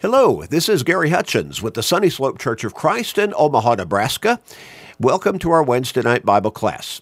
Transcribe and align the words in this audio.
Hello, 0.00 0.44
this 0.44 0.68
is 0.68 0.84
Gary 0.84 1.10
Hutchins 1.10 1.60
with 1.60 1.74
the 1.74 1.82
Sunny 1.82 2.08
Slope 2.08 2.38
Church 2.38 2.62
of 2.62 2.72
Christ 2.72 3.18
in 3.18 3.34
Omaha, 3.36 3.74
Nebraska. 3.74 4.38
Welcome 5.00 5.40
to 5.40 5.50
our 5.50 5.60
Wednesday 5.60 6.02
night 6.02 6.24
Bible 6.24 6.52
class. 6.52 7.00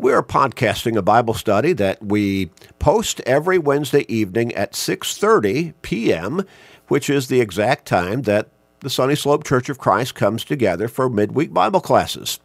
We 0.00 0.12
are 0.12 0.24
podcasting 0.24 0.96
a 0.96 1.02
Bible 1.02 1.34
study 1.34 1.72
that 1.74 2.04
we 2.04 2.50
post 2.80 3.20
every 3.20 3.58
Wednesday 3.58 4.04
evening 4.12 4.52
at 4.56 4.72
6:30 4.72 5.74
p.m., 5.82 6.44
which 6.88 7.08
is 7.08 7.28
the 7.28 7.40
exact 7.40 7.86
time 7.86 8.22
that 8.22 8.48
the 8.80 8.90
Sunny 8.90 9.14
Slope 9.14 9.44
Church 9.44 9.68
of 9.68 9.78
Christ 9.78 10.14
comes 10.14 10.44
together 10.44 10.88
for 10.88 11.08
midweek 11.08 11.52
Bible 11.52 11.80
classes. 11.80 12.38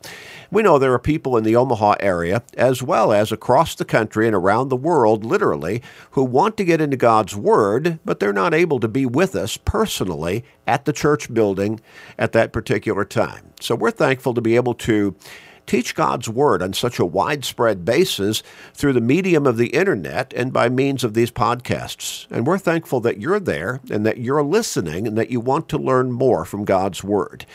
We 0.49 0.63
know 0.63 0.77
there 0.77 0.93
are 0.93 0.99
people 0.99 1.37
in 1.37 1.43
the 1.43 1.55
Omaha 1.55 1.95
area, 1.99 2.43
as 2.57 2.83
well 2.83 3.13
as 3.13 3.31
across 3.31 3.75
the 3.75 3.85
country 3.85 4.27
and 4.27 4.35
around 4.35 4.69
the 4.69 4.75
world, 4.75 5.25
literally, 5.25 5.81
who 6.11 6.23
want 6.23 6.57
to 6.57 6.65
get 6.65 6.81
into 6.81 6.97
God's 6.97 7.35
Word, 7.35 7.99
but 8.03 8.19
they're 8.19 8.33
not 8.33 8.53
able 8.53 8.79
to 8.79 8.87
be 8.87 9.05
with 9.05 9.35
us 9.35 9.57
personally 9.57 10.43
at 10.67 10.85
the 10.85 10.93
church 10.93 11.33
building 11.33 11.79
at 12.17 12.33
that 12.33 12.51
particular 12.51 13.05
time. 13.05 13.53
So 13.59 13.75
we're 13.75 13.91
thankful 13.91 14.33
to 14.33 14.41
be 14.41 14.55
able 14.55 14.73
to 14.75 15.15
teach 15.65 15.95
God's 15.95 16.29
Word 16.29 16.61
on 16.61 16.73
such 16.73 16.99
a 16.99 17.05
widespread 17.05 17.85
basis 17.85 18.43
through 18.73 18.93
the 18.93 19.01
medium 19.01 19.45
of 19.45 19.57
the 19.57 19.67
internet 19.67 20.33
and 20.35 20.53
by 20.53 20.69
means 20.69 21.03
of 21.03 21.13
these 21.13 21.31
podcasts. 21.31 22.27
And 22.29 22.45
we're 22.45 22.57
thankful 22.57 22.99
that 23.01 23.19
you're 23.19 23.39
there 23.39 23.79
and 23.89 24.05
that 24.05 24.17
you're 24.17 24.43
listening 24.43 25.07
and 25.07 25.17
that 25.17 25.31
you 25.31 25.39
want 25.39 25.69
to 25.69 25.77
learn 25.77 26.11
more 26.11 26.45
from 26.45 26.65
God's 26.65 27.03
Word. 27.03 27.45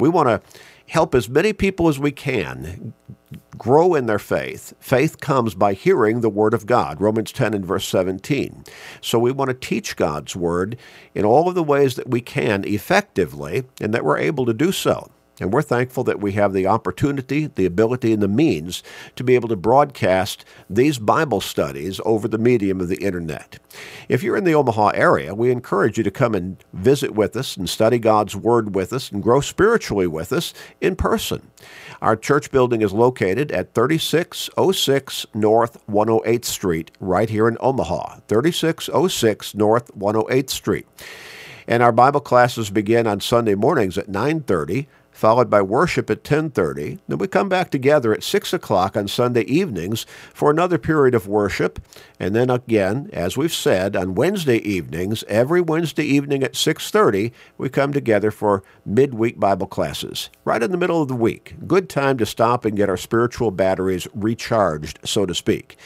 We 0.00 0.08
want 0.08 0.28
to 0.28 0.40
help 0.88 1.14
as 1.14 1.28
many 1.28 1.52
people 1.52 1.88
as 1.88 1.98
we 1.98 2.12
can 2.12 2.94
grow 3.58 3.94
in 3.94 4.06
their 4.06 4.18
faith. 4.18 4.74
Faith 4.78 5.20
comes 5.20 5.54
by 5.54 5.72
hearing 5.72 6.20
the 6.20 6.30
Word 6.30 6.54
of 6.54 6.66
God, 6.66 7.00
Romans 7.00 7.32
10 7.32 7.54
and 7.54 7.66
verse 7.66 7.86
17. 7.88 8.64
So 9.00 9.18
we 9.18 9.32
want 9.32 9.48
to 9.48 9.54
teach 9.54 9.96
God's 9.96 10.36
Word 10.36 10.76
in 11.14 11.24
all 11.24 11.48
of 11.48 11.54
the 11.54 11.62
ways 11.62 11.96
that 11.96 12.08
we 12.08 12.20
can 12.20 12.64
effectively 12.64 13.64
and 13.80 13.92
that 13.92 14.04
we're 14.04 14.18
able 14.18 14.46
to 14.46 14.54
do 14.54 14.72
so. 14.72 15.10
And 15.38 15.52
we're 15.52 15.62
thankful 15.62 16.02
that 16.04 16.20
we 16.20 16.32
have 16.32 16.52
the 16.52 16.66
opportunity, 16.66 17.46
the 17.46 17.66
ability, 17.66 18.12
and 18.12 18.22
the 18.22 18.28
means 18.28 18.82
to 19.16 19.24
be 19.24 19.34
able 19.34 19.48
to 19.48 19.56
broadcast 19.56 20.44
these 20.70 20.98
Bible 20.98 21.42
studies 21.42 22.00
over 22.06 22.26
the 22.26 22.38
medium 22.38 22.80
of 22.80 22.88
the 22.88 23.02
internet. 23.02 23.58
If 24.08 24.22
you're 24.22 24.36
in 24.36 24.44
the 24.44 24.54
Omaha 24.54 24.92
area, 24.94 25.34
we 25.34 25.50
encourage 25.50 25.98
you 25.98 26.04
to 26.04 26.10
come 26.10 26.34
and 26.34 26.56
visit 26.72 27.14
with 27.14 27.36
us 27.36 27.56
and 27.56 27.68
study 27.68 27.98
God's 27.98 28.34
Word 28.34 28.74
with 28.74 28.94
us 28.94 29.12
and 29.12 29.22
grow 29.22 29.42
spiritually 29.42 30.06
with 30.06 30.32
us 30.32 30.54
in 30.80 30.96
person. 30.96 31.50
Our 32.00 32.16
church 32.16 32.50
building 32.50 32.80
is 32.80 32.92
located 32.92 33.52
at 33.52 33.74
3606 33.74 35.26
North 35.34 35.86
108th 35.86 36.44
Street, 36.46 36.90
right 36.98 37.28
here 37.28 37.48
in 37.48 37.58
Omaha. 37.60 38.20
3606 38.28 39.54
North 39.54 39.94
108th 39.94 40.50
Street. 40.50 40.86
And 41.68 41.82
our 41.82 41.92
Bible 41.92 42.20
classes 42.20 42.70
begin 42.70 43.06
on 43.06 43.20
Sunday 43.20 43.54
mornings 43.54 43.98
at 43.98 44.08
930 44.08 44.88
followed 45.16 45.48
by 45.48 45.62
worship 45.62 46.10
at 46.10 46.22
10.30. 46.22 46.98
Then 47.08 47.18
we 47.18 47.26
come 47.26 47.48
back 47.48 47.70
together 47.70 48.12
at 48.12 48.22
6 48.22 48.52
o'clock 48.52 48.96
on 48.96 49.08
Sunday 49.08 49.42
evenings 49.42 50.04
for 50.34 50.50
another 50.50 50.76
period 50.76 51.14
of 51.14 51.26
worship. 51.26 51.80
And 52.20 52.34
then 52.34 52.50
again, 52.50 53.08
as 53.12 53.36
we've 53.36 53.52
said, 53.52 53.96
on 53.96 54.14
Wednesday 54.14 54.58
evenings, 54.58 55.24
every 55.26 55.62
Wednesday 55.62 56.04
evening 56.04 56.42
at 56.42 56.52
6.30, 56.52 57.32
we 57.56 57.68
come 57.70 57.94
together 57.94 58.30
for 58.30 58.62
midweek 58.84 59.40
Bible 59.40 59.66
classes, 59.66 60.28
right 60.44 60.62
in 60.62 60.70
the 60.70 60.78
middle 60.78 61.00
of 61.00 61.08
the 61.08 61.14
week. 61.14 61.54
Good 61.66 61.88
time 61.88 62.18
to 62.18 62.26
stop 62.26 62.66
and 62.66 62.76
get 62.76 62.90
our 62.90 62.98
spiritual 62.98 63.50
batteries 63.50 64.06
recharged, 64.14 64.98
so 65.04 65.24
to 65.24 65.34
speak. 65.34 65.78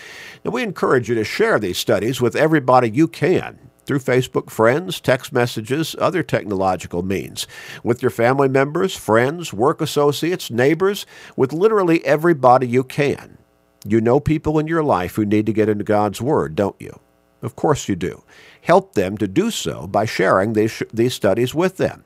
Now, 0.45 0.51
we 0.51 0.65
encourage 0.65 1.09
you 1.09 1.15
to 1.15 1.25
share 1.25 1.61
these 1.61 1.79
studies 1.79 2.21
with 2.21 2.35
everybody 2.35 2.91
you 2.91 3.07
can 3.07 3.70
through 3.91 3.99
Facebook 3.99 4.51
friends, 4.51 5.01
text 5.01 5.33
messages, 5.33 5.97
other 5.99 6.23
technological 6.23 7.03
means, 7.03 7.49
with 7.83 8.03
your 8.03 8.11
family 8.13 8.49
members, 8.49 8.95
friends, 8.95 9.53
work 9.53 9.81
associates, 9.81 10.49
neighbors, 10.49 11.07
with 11.35 11.53
literally 11.53 12.05
everybody 12.05 12.69
you 12.69 12.85
can. 12.85 13.37
You 13.85 14.01
know 14.01 14.21
people 14.21 14.61
in 14.61 14.69
your 14.69 14.85
life 14.85 15.17
who 15.17 15.27
need 15.27 15.45
to 15.47 15.53
get 15.53 15.69
into 15.69 15.83
God's 15.83 16.23
Word, 16.23 16.55
don't 16.55 16.77
you? 16.79 17.01
Of 17.43 17.57
course 17.57 17.89
you 17.89 17.97
do. 17.97 18.23
Help 18.61 18.95
them 18.95 19.19
to 19.19 19.27
do 19.27 19.51
so 19.51 19.89
by 19.89 20.05
sharing 20.05 20.53
these, 20.53 20.85
these 20.95 21.15
studies 21.15 21.53
with 21.53 21.77
them. 21.77 22.05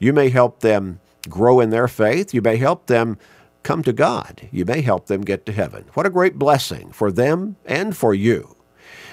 You 0.00 0.12
may 0.12 0.30
help 0.30 0.58
them 0.58 0.98
grow 1.28 1.60
in 1.60 1.70
their 1.70 1.86
faith. 1.86 2.34
You 2.34 2.42
may 2.42 2.56
help 2.56 2.88
them 2.88 3.18
come 3.62 3.84
to 3.84 3.92
God. 3.92 4.48
You 4.50 4.64
may 4.64 4.80
help 4.80 5.06
them 5.06 5.20
get 5.20 5.46
to 5.46 5.52
heaven. 5.52 5.84
What 5.94 6.06
a 6.06 6.10
great 6.10 6.40
blessing 6.40 6.90
for 6.90 7.12
them 7.12 7.54
and 7.64 7.96
for 7.96 8.14
you. 8.14 8.56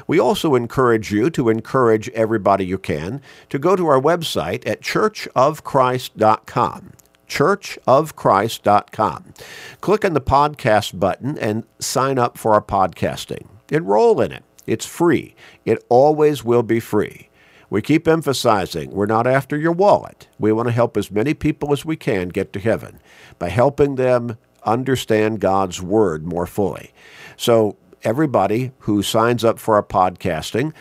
We 0.08 0.20
also 0.20 0.56
encourage 0.56 1.12
you 1.12 1.30
to 1.32 1.50
encourage 1.50 2.10
everybody 2.10 2.66
you 2.66 2.78
can 2.78 3.22
to 3.50 3.60
go 3.60 3.76
to 3.76 3.88
our 3.88 4.02
website 4.02 4.66
at 4.68 4.82
churchofchrist.com 4.82 6.94
churchofchrist.com. 7.28 9.34
Click 9.82 10.06
on 10.06 10.14
the 10.14 10.22
podcast 10.22 10.98
button 11.00 11.38
and 11.38 11.66
sign 11.80 12.18
up 12.18 12.38
for 12.38 12.54
our 12.54 12.62
podcasting. 12.62 13.48
Enroll 13.70 14.22
in 14.22 14.32
it. 14.32 14.46
It's 14.66 14.86
free. 14.86 15.36
It 15.66 15.84
always 15.90 16.46
will 16.46 16.64
be 16.64 16.80
free. 16.80 17.28
We 17.70 17.82
keep 17.82 18.08
emphasizing 18.08 18.92
we're 18.92 19.08
not 19.08 19.28
after 19.28 19.58
your 19.58 19.74
wallet. 19.74 20.30
We 20.40 20.54
want 20.54 20.70
to 20.70 20.74
help 20.74 20.96
as 20.96 21.12
many 21.12 21.34
people 21.34 21.74
as 21.74 21.84
we 21.84 21.98
can 21.98 22.30
get 22.30 22.54
to 22.54 22.60
heaven 22.60 23.02
by 23.40 23.50
helping 23.50 23.96
them 23.96 24.38
understand 24.64 25.42
God's 25.42 25.82
Word 25.82 26.26
more 26.26 26.48
fully. 26.48 26.94
So 27.36 27.76
everybody 28.04 28.72
who 28.80 29.02
signs 29.04 29.44
up 29.44 29.60
for 29.60 29.76
our 29.76 29.84
podcasting 29.84 30.74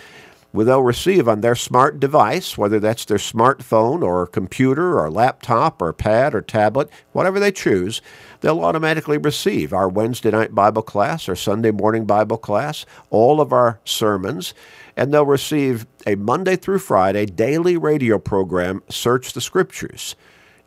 they'll 0.64 0.82
receive 0.82 1.28
on 1.28 1.40
their 1.40 1.54
smart 1.54 2.00
device, 2.00 2.56
whether 2.56 2.80
that's 2.80 3.04
their 3.04 3.18
smartphone 3.18 4.02
or 4.02 4.26
computer 4.26 4.98
or 4.98 5.10
laptop 5.10 5.82
or 5.82 5.92
pad 5.92 6.34
or 6.34 6.40
tablet, 6.40 6.88
whatever 7.12 7.38
they 7.38 7.52
choose, 7.52 8.00
they'll 8.40 8.64
automatically 8.64 9.18
receive 9.18 9.72
our 9.72 9.88
Wednesday 9.88 10.30
night 10.30 10.54
Bible 10.54 10.82
class 10.82 11.28
or 11.28 11.36
Sunday 11.36 11.70
morning 11.70 12.06
Bible 12.06 12.38
class, 12.38 12.86
all 13.10 13.40
of 13.40 13.52
our 13.52 13.80
sermons, 13.84 14.54
and 14.96 15.12
they'll 15.12 15.26
receive 15.26 15.86
a 16.06 16.14
Monday 16.14 16.56
through 16.56 16.78
Friday 16.78 17.26
daily 17.26 17.76
radio 17.76 18.18
program, 18.18 18.82
Search 18.88 19.32
the 19.32 19.40
Scriptures. 19.40 20.16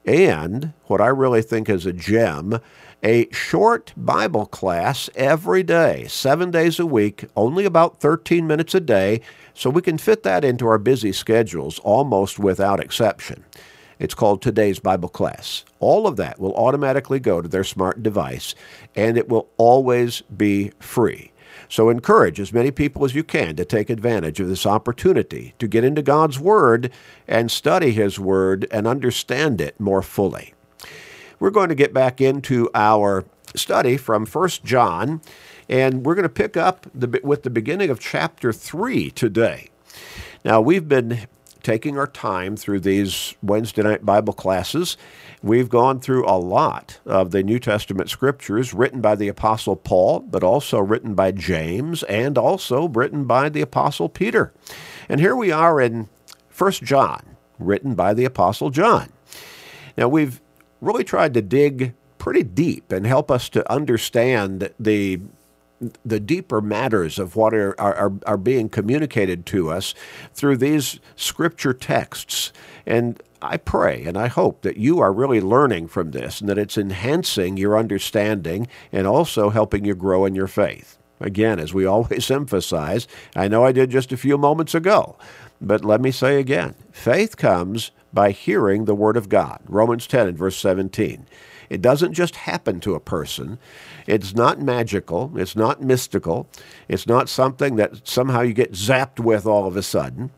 And 0.06 0.74
what 0.86 1.02
I 1.02 1.08
really 1.08 1.42
think 1.42 1.70
is 1.70 1.86
a 1.86 1.94
gem 1.94 2.60
a 3.04 3.32
short 3.32 3.94
Bible 3.96 4.46
class 4.46 5.10
every 5.16 5.64
day, 5.64 6.06
seven 6.10 6.52
days 6.52 6.80
a 6.80 6.86
week, 6.86 7.26
only 7.36 7.66
about 7.66 8.00
13 8.00 8.46
minutes 8.46 8.76
a 8.76 8.80
day, 8.80 9.22
so 9.54 9.70
we 9.70 9.82
can 9.82 9.98
fit 9.98 10.24
that 10.24 10.44
into 10.44 10.68
our 10.68 10.78
busy 10.78 11.12
schedules 11.12 11.80
almost 11.80 12.40
without 12.40 12.80
exception. 12.80 13.46
It's 14.00 14.14
called 14.14 14.42
Today's 14.42 14.80
Bible 14.80 15.10
Class. 15.10 15.66
All 15.80 16.08
of 16.08 16.16
that 16.18 16.40
will 16.40 16.56
automatically 16.56 17.20
go 17.20 17.42
to 17.42 17.50
their 17.50 17.64
smart 17.64 18.02
device, 18.02 18.56
and 18.96 19.18
it 19.18 19.30
will 19.30 19.50
always 19.58 20.22
be 20.22 20.72
free. 20.80 21.32
So 21.68 21.90
encourage 21.90 22.40
as 22.40 22.54
many 22.54 22.72
people 22.72 23.06
as 23.06 23.14
you 23.14 23.24
can 23.24 23.56
to 23.58 23.66
take 23.66 23.90
advantage 23.90 24.40
of 24.40 24.48
this 24.48 24.66
opportunity 24.66 25.54
to 25.60 25.68
get 25.68 25.84
into 25.84 26.02
God's 26.02 26.40
Word 26.40 26.92
and 27.28 27.52
study 27.52 27.92
His 27.92 28.20
Word 28.20 28.68
and 28.72 28.88
understand 28.88 29.60
it 29.60 29.80
more 29.80 30.02
fully. 30.02 30.54
We're 31.40 31.52
going 31.52 31.70
to 31.70 31.76
get 31.76 31.94
back 31.94 32.20
into 32.20 32.70
our 32.76 33.26
study 33.56 33.98
from 33.98 34.26
1 34.26 34.50
John, 34.64 35.22
and 35.70 36.06
we're 36.06 36.16
going 36.16 36.24
to 36.24 36.30
pick 36.30 36.58
up 36.58 36.86
the, 36.94 37.20
with 37.24 37.44
the 37.44 37.50
beginning 37.50 37.90
of 37.90 38.00
chapter 38.00 38.52
3 38.52 39.12
today. 39.12 39.70
Now, 40.44 40.60
we've 40.62 40.88
been 40.88 41.28
taking 41.64 41.98
our 41.98 42.08
time 42.08 42.56
through 42.56 42.80
these 42.80 43.36
Wednesday 43.42 43.84
night 43.84 44.06
Bible 44.06 44.34
classes. 44.34 44.98
We've 45.42 45.70
gone 45.70 46.00
through 46.00 46.26
a 46.28 46.38
lot 46.38 47.00
of 47.06 47.32
the 47.32 47.44
New 47.44 47.60
Testament 47.60 48.10
scriptures 48.10 48.74
written 48.74 49.02
by 49.02 49.16
the 49.16 49.28
Apostle 49.28 49.76
Paul, 49.76 50.22
but 50.22 50.44
also 50.44 50.80
written 50.80 51.16
by 51.16 51.32
James 51.32 52.04
and 52.04 52.38
also 52.38 52.88
written 52.88 53.26
by 53.26 53.50
the 53.50 53.62
Apostle 53.62 54.10
Peter. 54.10 54.54
And 55.08 55.20
here 55.20 55.36
we 55.36 55.52
are 55.52 55.80
in 55.80 56.10
1 56.58 56.72
John, 56.84 57.38
written 57.58 57.96
by 57.96 58.14
the 58.14 58.26
Apostle 58.26 58.70
John. 58.70 59.10
Now, 59.98 60.08
we've 60.08 60.42
really 60.82 61.04
tried 61.04 61.34
to 61.34 61.42
dig 61.42 61.94
pretty 62.18 62.44
deep 62.44 62.92
and 62.92 63.06
help 63.06 63.32
us 63.32 63.50
to 63.50 63.72
understand 63.72 64.72
the 64.80 65.20
the 66.04 66.20
deeper 66.20 66.60
matters 66.60 67.18
of 67.18 67.38
what 67.38 67.54
are, 67.54 67.80
are, 67.80 68.12
are 68.26 68.38
being 68.38 68.68
communicated 68.68 69.46
to 69.46 69.72
us 69.72 69.96
through 70.34 70.58
these 70.58 71.00
scripture 71.16 71.74
texts. 71.74 72.52
And 72.86 73.22
I 73.42 73.58
pray 73.58 74.04
and 74.04 74.18
I 74.18 74.28
hope 74.28 74.62
that 74.64 74.78
you 74.78 75.00
are 75.00 75.14
really 75.14 75.40
learning 75.40 75.88
from 75.88 76.12
this 76.12 76.42
and 76.42 76.50
that 76.50 76.58
it's 76.58 76.78
enhancing 76.78 77.56
your 77.56 77.78
understanding 77.78 78.68
and 78.92 79.08
also 79.08 79.50
helping 79.50 79.86
you 79.86 79.96
grow 79.96 80.26
in 80.26 80.36
your 80.36 80.48
faith. 80.48 80.98
Again, 81.22 81.60
as 81.60 81.74
we 81.74 81.86
always 81.86 82.30
emphasize, 82.30 83.08
I 83.36 83.48
know 83.48 83.64
I 83.64 83.72
did 83.72 83.90
just 83.90 84.12
a 84.12 84.18
few 84.18 84.38
moments 84.38 84.76
ago, 84.76 85.18
but 85.62 85.86
let 85.86 86.02
me 86.02 86.12
say 86.12 86.40
again 86.40 86.76
faith 86.92 87.38
comes 87.38 87.92
by 88.14 88.32
hearing 88.32 88.86
the 88.86 88.96
Word 88.96 89.18
of 89.18 89.30
God. 89.30 89.62
Romans 89.68 90.08
10 90.08 90.28
and 90.28 90.38
verse 90.38 90.58
17. 90.58 91.26
It 91.70 91.82
doesn't 91.82 92.14
just 92.14 92.36
happen 92.36 92.80
to 92.82 92.96
a 92.96 93.00
person. 93.00 93.60
It's 94.08 94.36
not 94.36 94.60
magical. 94.60 95.32
It's 95.36 95.56
not 95.56 95.82
mystical. 95.82 96.50
It's 96.88 97.06
not 97.06 97.30
something 97.30 97.76
that 97.76 98.08
somehow 98.08 98.42
you 98.42 98.54
get 98.54 98.74
zapped 98.74 99.20
with 99.20 99.46
all 99.46 99.68
of 99.68 99.78
a 99.78 99.84
sudden. 99.84 100.32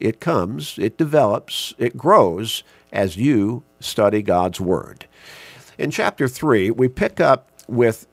It 0.00 0.18
comes, 0.20 0.78
it 0.78 0.98
develops, 0.98 1.74
it 1.78 1.96
grows 1.96 2.64
as 2.92 3.16
you 3.16 3.62
study 3.78 4.22
God's 4.22 4.60
Word. 4.60 5.06
In 5.78 5.90
chapter 5.90 6.26
3, 6.26 6.72
we 6.72 6.88
pick 6.88 7.20
up 7.20 7.50
with 7.68 8.06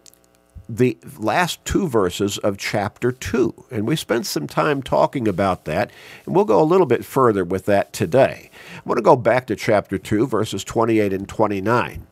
the 0.69 0.97
last 1.17 1.65
two 1.65 1.87
verses 1.87 2.37
of 2.37 2.57
chapter 2.57 3.11
2. 3.11 3.65
And 3.71 3.87
we 3.87 3.95
spent 3.95 4.27
some 4.27 4.45
time 4.45 4.83
talking 4.83 5.27
about 5.27 5.65
that, 5.65 5.91
and 6.25 6.35
we'll 6.35 6.45
go 6.45 6.61
a 6.61 6.63
little 6.63 6.85
bit 6.85 7.03
further 7.03 7.43
with 7.43 7.65
that 7.65 7.91
today. 7.91 8.51
I 8.75 8.81
want 8.85 8.99
to 8.99 9.03
go 9.03 9.15
back 9.15 9.47
to 9.47 9.55
chapter 9.55 9.97
2, 9.97 10.27
verses 10.27 10.63
28 10.63 11.11
and 11.11 11.27
29. 11.27 12.05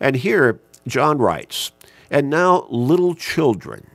And 0.00 0.16
here, 0.16 0.60
John 0.86 1.16
writes, 1.16 1.72
And 2.10 2.28
now, 2.28 2.66
little 2.68 3.14
children, 3.14 3.86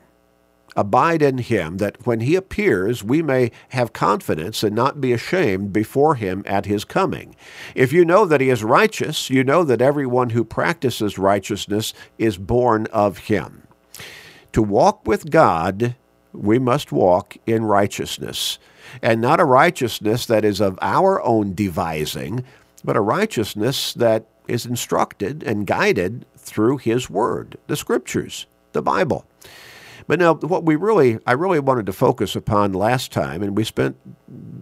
abide 0.76 1.22
in 1.22 1.38
him, 1.38 1.78
that 1.78 2.08
when 2.08 2.22
he 2.22 2.36
appears, 2.36 3.04
we 3.04 3.22
may 3.22 3.52
have 3.70 3.94
confidence 3.94 4.64
and 4.64 4.76
not 4.76 5.00
be 5.00 5.14
ashamed 5.14 5.72
before 5.72 6.16
him 6.16 6.42
at 6.48 6.66
his 6.66 6.84
coming. 6.84 7.36
If 7.76 7.94
you 7.94 8.04
know 8.06 8.26
that 8.26 8.42
he 8.42 8.50
is 8.50 8.64
righteous, 8.64 9.30
you 9.30 9.44
know 9.44 9.64
that 9.64 9.82
everyone 9.82 10.32
who 10.32 10.44
practices 10.44 11.20
righteousness 11.20 11.94
is 12.18 12.38
born 12.38 12.88
of 12.88 13.20
him. 13.20 13.59
To 14.54 14.62
walk 14.62 15.06
with 15.06 15.30
God, 15.30 15.96
we 16.34 16.60
must 16.60 16.92
walk 16.92 17.38
in 17.46 17.66
righteousness, 17.66 18.60
and 19.02 19.22
not 19.22 19.40
a 19.40 19.46
righteousness 19.46 20.26
that 20.26 20.44
is 20.44 20.60
of 20.60 20.80
our 20.82 21.22
own 21.22 21.54
devising, 21.54 22.44
but 22.84 22.98
a 22.98 23.02
righteousness 23.02 23.94
that 23.94 24.26
is 24.48 24.66
instructed 24.66 25.44
and 25.44 25.68
guided 25.68 26.26
through 26.36 26.78
His 26.78 27.10
Word, 27.10 27.58
the 27.68 27.76
Scriptures, 27.76 28.48
the 28.74 28.82
Bible. 28.82 29.26
But 30.08 30.18
now, 30.18 30.34
what 30.34 30.64
we 30.64 30.76
really, 30.76 31.20
I 31.28 31.34
really 31.34 31.60
wanted 31.60 31.86
to 31.86 31.94
focus 31.94 32.36
upon 32.36 32.74
last 32.74 33.12
time, 33.12 33.44
and 33.44 33.56
we 33.56 33.64
spent 33.64 33.96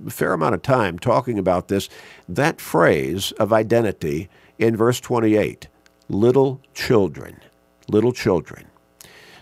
a 0.06 0.10
fair 0.10 0.34
amount 0.34 0.56
of 0.56 0.62
time 0.62 1.00
talking 1.00 1.40
about 1.40 1.70
this, 1.70 1.88
that 2.28 2.60
phrase 2.60 3.32
of 3.34 3.54
identity 3.54 4.28
in 4.60 4.76
verse 4.76 5.00
28 5.00 5.70
little 6.10 6.62
children, 6.74 7.40
little 7.88 8.12
children. 8.12 8.66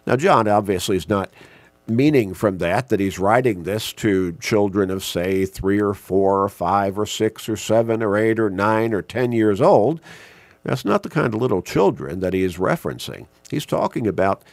Now, 0.05 0.15
John 0.15 0.47
obviously 0.47 0.97
is 0.97 1.09
not 1.09 1.33
meaning 1.87 2.33
from 2.33 2.57
that 2.59 2.89
that 2.89 2.99
he's 2.99 3.19
writing 3.19 3.63
this 3.63 3.93
to 3.93 4.33
children 4.33 4.89
of, 4.89 5.03
say, 5.03 5.45
three 5.45 5.79
or 5.79 5.93
four 5.93 6.43
or 6.43 6.49
five 6.49 6.97
or 6.97 7.05
six 7.05 7.47
or 7.47 7.55
seven 7.55 8.01
or 8.01 8.17
eight 8.17 8.39
or 8.39 8.49
nine 8.49 8.93
or 8.93 9.01
ten 9.01 9.31
years 9.31 9.61
old. 9.61 9.99
That's 10.63 10.85
not 10.85 11.03
the 11.03 11.09
kind 11.09 11.33
of 11.33 11.41
little 11.41 11.61
children 11.61 12.21
that 12.21 12.33
he 12.33 12.43
is 12.43 12.57
referencing. 12.57 13.27
He's 13.51 13.65
talking 13.65 14.07
about 14.07 14.43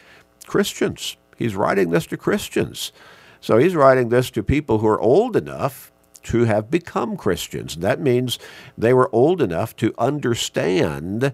Christians. 0.47 1.17
He's 1.37 1.57
writing 1.57 1.91
this 1.91 2.07
to 2.07 2.17
Christians. 2.17 2.93
So 3.41 3.59
he's 3.59 3.75
writing 3.75 4.11
this 4.11 4.31
to 4.33 4.43
people 4.43 4.79
who 4.79 4.87
are 4.87 5.01
old 5.01 5.37
enough 5.37 5.91
to 6.25 6.45
have 6.45 6.71
become 6.71 7.17
Christians. 7.17 7.77
That 7.77 8.01
means 8.01 8.39
they 8.77 8.93
were 8.93 9.13
old 9.13 9.41
enough 9.43 9.75
to 9.77 9.95
understand 9.99 11.33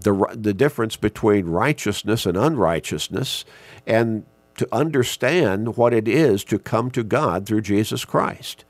the, 0.00 0.12
the 0.34 0.54
difference 0.54 0.96
between 0.96 1.46
righteousness 1.46 2.26
and 2.26 2.36
unrighteousness 2.36 3.44
and 3.86 4.24
to 4.56 4.68
understand 4.72 5.76
what 5.76 5.94
it 5.94 6.06
is 6.06 6.44
to 6.44 6.58
come 6.58 6.90
to 6.90 7.02
God 7.02 7.46
through 7.46 7.62
Jesus 7.62 8.04
Christ. 8.04 8.64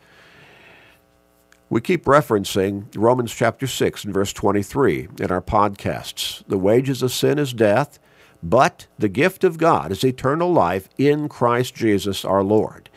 We 1.69 1.81
keep 1.81 2.05
referencing 2.05 2.87
Romans 2.97 3.33
chapter 3.33 3.67
6 3.67 4.05
and 4.05 4.15
verse 4.15 4.33
23 4.33 5.09
in 5.21 5.31
our 5.31 5.41
podcasts. 5.41 6.43
The 6.49 6.59
wages 6.59 7.03
of 7.03 7.13
sin 7.13 7.39
is 7.39 7.53
death, 7.53 8.01
but 8.43 8.89
the 8.99 9.09
gift 9.09 9.45
of 9.45 9.59
God 9.59 9.93
is 9.93 10.03
eternal 10.03 10.53
life 10.53 10.89
in 10.99 11.29
Christ 11.29 11.75
Jesus 11.75 12.25
our 12.25 12.43
Lord. 12.43 12.91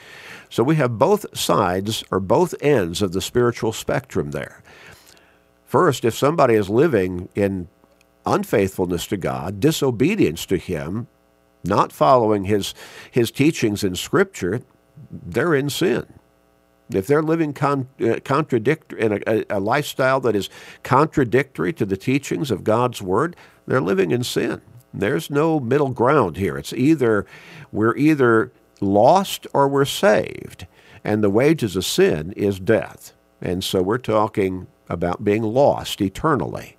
So 0.50 0.64
we 0.64 0.76
have 0.76 0.98
both 0.98 1.38
sides 1.38 2.04
or 2.12 2.20
both 2.20 2.56
ends 2.62 3.02
of 3.02 3.12
the 3.12 3.22
spiritual 3.22 3.74
spectrum 3.74 4.32
there. 4.32 4.62
First, 5.66 6.06
if 6.06 6.16
somebody 6.16 6.54
is 6.54 6.70
living 6.70 7.30
in 7.34 7.68
unfaithfulness 8.25 9.08
to 9.08 9.18
God, 9.18 9.60
disobedience 9.60 10.46
to 10.48 10.58
Him, 10.58 11.08
not 11.64 11.92
following 11.92 12.46
His, 12.46 12.74
his 13.12 13.31
teachings 13.31 13.84
in 13.84 13.96
Scripture, 13.96 14.62
they're 15.12 15.56
in 15.56 15.70
sin. 15.70 16.06
If 16.90 17.08
they're 17.08 17.24
living 17.24 17.54
con, 17.54 17.88
uh, 18.02 18.20
contradict 18.24 18.94
in 18.94 19.22
a, 19.25 19.46
a 19.50 19.60
lifestyle 19.60 20.20
that 20.22 20.36
is 20.36 20.50
contradictory 20.84 21.74
to 21.74 21.86
the 21.86 21.98
teachings 21.98 22.52
of 22.52 22.64
God's 22.64 23.02
Word, 23.02 23.36
they're 23.66 23.81
living 23.81 24.12
in 24.12 24.24
sin. 24.24 24.62
There's 24.94 25.30
no 25.30 25.60
middle 25.60 25.90
ground 25.90 26.38
here. 26.38 26.58
It's 26.58 26.74
either 26.74 27.26
we're 27.72 27.96
either 27.96 28.52
lost 28.80 29.48
or 29.54 29.68
we're 29.68 29.86
saved, 29.86 30.68
and 31.04 31.24
the 31.24 31.30
wages 31.30 31.76
of 31.76 31.86
sin 31.86 32.34
is 32.34 32.60
death. 32.60 33.14
And 33.42 33.64
so 33.64 33.81
we're 33.81 33.98
talking 33.98 34.68
about 34.88 35.24
being 35.24 35.42
lost 35.42 36.00
eternally. 36.02 36.78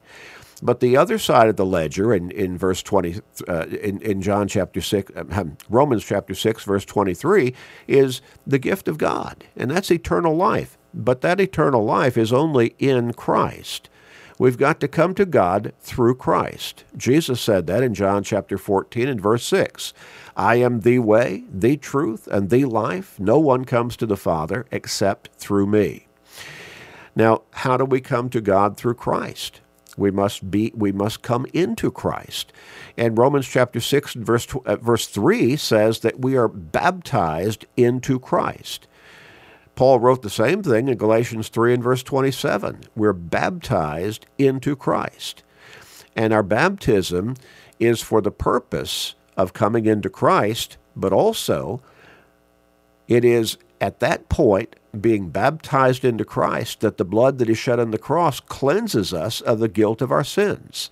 But 0.64 0.81
the 0.81 0.96
other 0.96 1.19
side 1.19 1.49
of 1.49 1.56
the 1.56 1.66
ledger 1.66 2.14
in, 2.14 2.31
in 2.31 2.56
verse 2.56 2.82
20, 2.82 3.20
uh, 3.46 3.66
in, 3.66 4.00
in 4.00 4.22
John 4.22 4.49
chapter 4.49 4.81
6, 4.81 5.12
uh, 5.14 5.44
Romans 5.69 6.02
chapter 6.02 6.34
6, 6.34 6.64
verse 6.64 6.87
23, 6.87 7.55
is 7.87 8.22
the 8.46 8.58
gift 8.58 8.88
of 8.88 8.96
God, 8.96 9.44
and 9.55 9.70
that's 9.70 9.90
eternal 9.90 10.34
life. 10.34 10.78
But 10.94 11.20
that 11.20 11.38
eternal 11.38 11.84
life 11.84 12.16
is 12.16 12.32
only 12.32 12.75
in 12.78 13.12
Christ. 13.12 13.90
We've 14.38 14.56
got 14.56 14.81
to 14.81 14.88
come 14.88 15.14
to 15.16 15.26
God 15.26 15.75
through 15.81 16.16
Christ. 16.16 16.84
Jesus 16.96 17.43
said 17.43 17.66
that 17.66 17.82
in 17.82 17.93
John 17.93 18.25
chapter 18.25 18.56
14 18.56 19.06
and 19.06 19.20
verse 19.20 19.44
6. 19.44 19.93
I 20.34 20.56
am 20.56 20.81
the 20.81 20.99
way, 21.00 21.44
the 21.52 21.76
truth, 21.76 22.26
and 22.26 22.49
the 22.49 22.64
life. 22.64 23.20
No 23.20 23.38
one 23.38 23.66
comes 23.66 23.96
to 23.99 24.06
the 24.06 24.16
Father 24.16 24.64
except 24.72 25.28
through 25.37 25.66
me. 25.66 26.06
Now, 27.14 27.43
how 27.52 27.76
do 27.76 27.84
we 27.84 28.00
come 28.00 28.31
to 28.31 28.40
God 28.40 28.76
through 28.76 28.94
Christ? 28.94 29.61
We 29.96 30.11
must 30.11 30.50
be 30.50 30.73
we 30.75 30.93
must 30.93 31.23
come 31.23 31.46
into 31.52 31.91
Christ. 31.91 32.52
And 32.96 33.19
Romans 33.19 33.46
chapter 33.46 33.81
6 33.81 34.14
verse 34.14 34.46
uh, 34.67 34.76
verse 34.76 35.06
3 35.06 35.56
says 35.56 36.00
that 36.00 36.20
we 36.20 36.37
are 36.37 36.49
baptized 36.49 37.67
into 37.76 38.19
Christ. 38.19 38.87
Paul 39.75 39.99
wrote 39.99 40.23
the 40.23 40.31
same 40.31 40.62
thing 40.62 40.88
in 40.88 40.96
Galatians 40.96 41.49
3 41.49 41.75
and 41.75 41.82
verse 41.82 42.02
27. 42.02 42.82
We're 42.94 43.12
baptized 43.12 44.26
into 44.38 44.76
Christ. 44.76 45.43
And 46.14 46.32
our 46.32 46.44
baptism 46.44 47.35
is 47.81 48.00
for 48.00 48.20
the 48.20 48.31
purpose 48.31 49.14
of 49.37 49.52
coming 49.52 49.87
into 49.87 50.08
Christ, 50.08 50.76
but 50.94 51.12
also 51.12 51.82
it 53.08 53.25
is 53.25 53.58
at 53.81 54.00
that 54.00 54.29
point 54.29 54.76
being 55.00 55.31
baptized 55.31 56.05
into 56.05 56.25
Christ, 56.25 56.81
that 56.81 56.99
the 56.99 57.05
blood 57.05 57.38
that 57.38 57.50
is 57.50 57.59
shed 57.59 57.81
on 57.81 57.91
the 57.91 57.99
cross 57.99 58.41
cleanses 58.41 59.12
us 59.12 59.41
of 59.41 59.59
the 59.59 59.69
guilt 59.69 60.00
of 60.00 60.12
our 60.12 60.25
sins. 60.25 60.90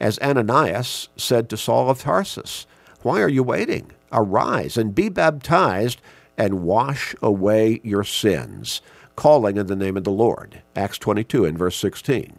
As 0.00 0.18
Ananias 0.18 1.08
said 1.16 1.48
to 1.48 1.56
Saul 1.56 1.90
of 1.90 2.00
Tarsus, 2.00 2.66
Why 3.02 3.20
are 3.20 3.28
you 3.28 3.42
waiting? 3.42 3.92
Arise 4.12 4.76
and 4.76 4.94
be 4.94 5.08
baptized 5.08 6.00
and 6.36 6.62
wash 6.62 7.14
away 7.22 7.80
your 7.84 8.04
sins, 8.04 8.80
calling 9.16 9.56
in 9.56 9.66
the 9.66 9.76
name 9.76 9.96
of 9.96 10.04
the 10.04 10.10
Lord. 10.10 10.62
Acts 10.74 10.98
22 10.98 11.44
and 11.44 11.58
verse 11.58 11.76
16. 11.76 12.38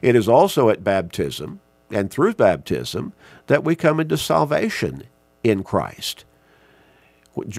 It 0.00 0.14
is 0.14 0.28
also 0.28 0.70
at 0.70 0.84
baptism 0.84 1.60
and 1.90 2.10
through 2.10 2.34
baptism 2.34 3.12
that 3.46 3.64
we 3.64 3.74
come 3.74 4.00
into 4.00 4.16
salvation 4.16 5.04
in 5.42 5.62
Christ 5.62 6.24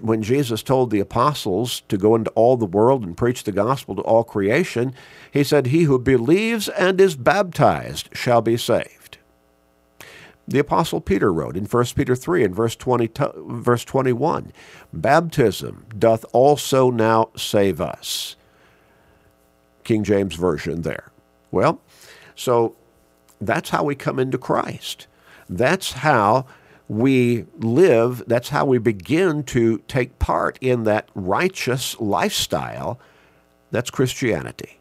when 0.01 0.21
Jesus 0.21 0.63
told 0.63 0.89
the 0.89 0.99
apostles 0.99 1.81
to 1.89 1.97
go 1.97 2.15
into 2.15 2.31
all 2.31 2.57
the 2.57 2.65
world 2.65 3.03
and 3.03 3.17
preach 3.17 3.43
the 3.43 3.51
gospel 3.51 3.95
to 3.95 4.01
all 4.01 4.23
creation, 4.23 4.93
he 5.31 5.43
said, 5.43 5.67
He 5.67 5.83
who 5.83 5.99
believes 5.99 6.69
and 6.69 6.99
is 6.99 7.15
baptized 7.15 8.09
shall 8.13 8.41
be 8.41 8.57
saved. 8.57 9.17
The 10.47 10.59
apostle 10.59 10.99
Peter 10.99 11.31
wrote 11.31 11.55
in 11.55 11.65
1 11.65 11.85
Peter 11.95 12.15
3 12.15 12.43
and 12.43 12.55
verse 12.55 12.75
20, 12.75 13.11
verse 13.35 13.85
21, 13.85 14.51
Baptism 14.91 15.85
doth 15.97 16.25
also 16.33 16.89
now 16.89 17.29
save 17.37 17.79
us. 17.79 18.35
King 19.83 20.03
James 20.03 20.35
Version 20.35 20.81
there. 20.81 21.11
Well, 21.51 21.81
so 22.35 22.75
that's 23.39 23.69
how 23.69 23.83
we 23.83 23.93
come 23.95 24.17
into 24.17 24.37
Christ. 24.37 25.07
That's 25.47 25.91
how 25.91 26.45
we 26.89 27.45
live, 27.59 28.23
that's 28.25 28.49
how 28.49 28.65
we 28.65 28.79
begin 28.79 29.43
to 29.43 29.77
take 29.87 30.17
part 30.17 30.57
in 30.59 30.83
that 30.83 31.07
righteous 31.13 31.97
lifestyle 31.99 32.99
that's 33.71 33.91
Christianity. 33.91 34.79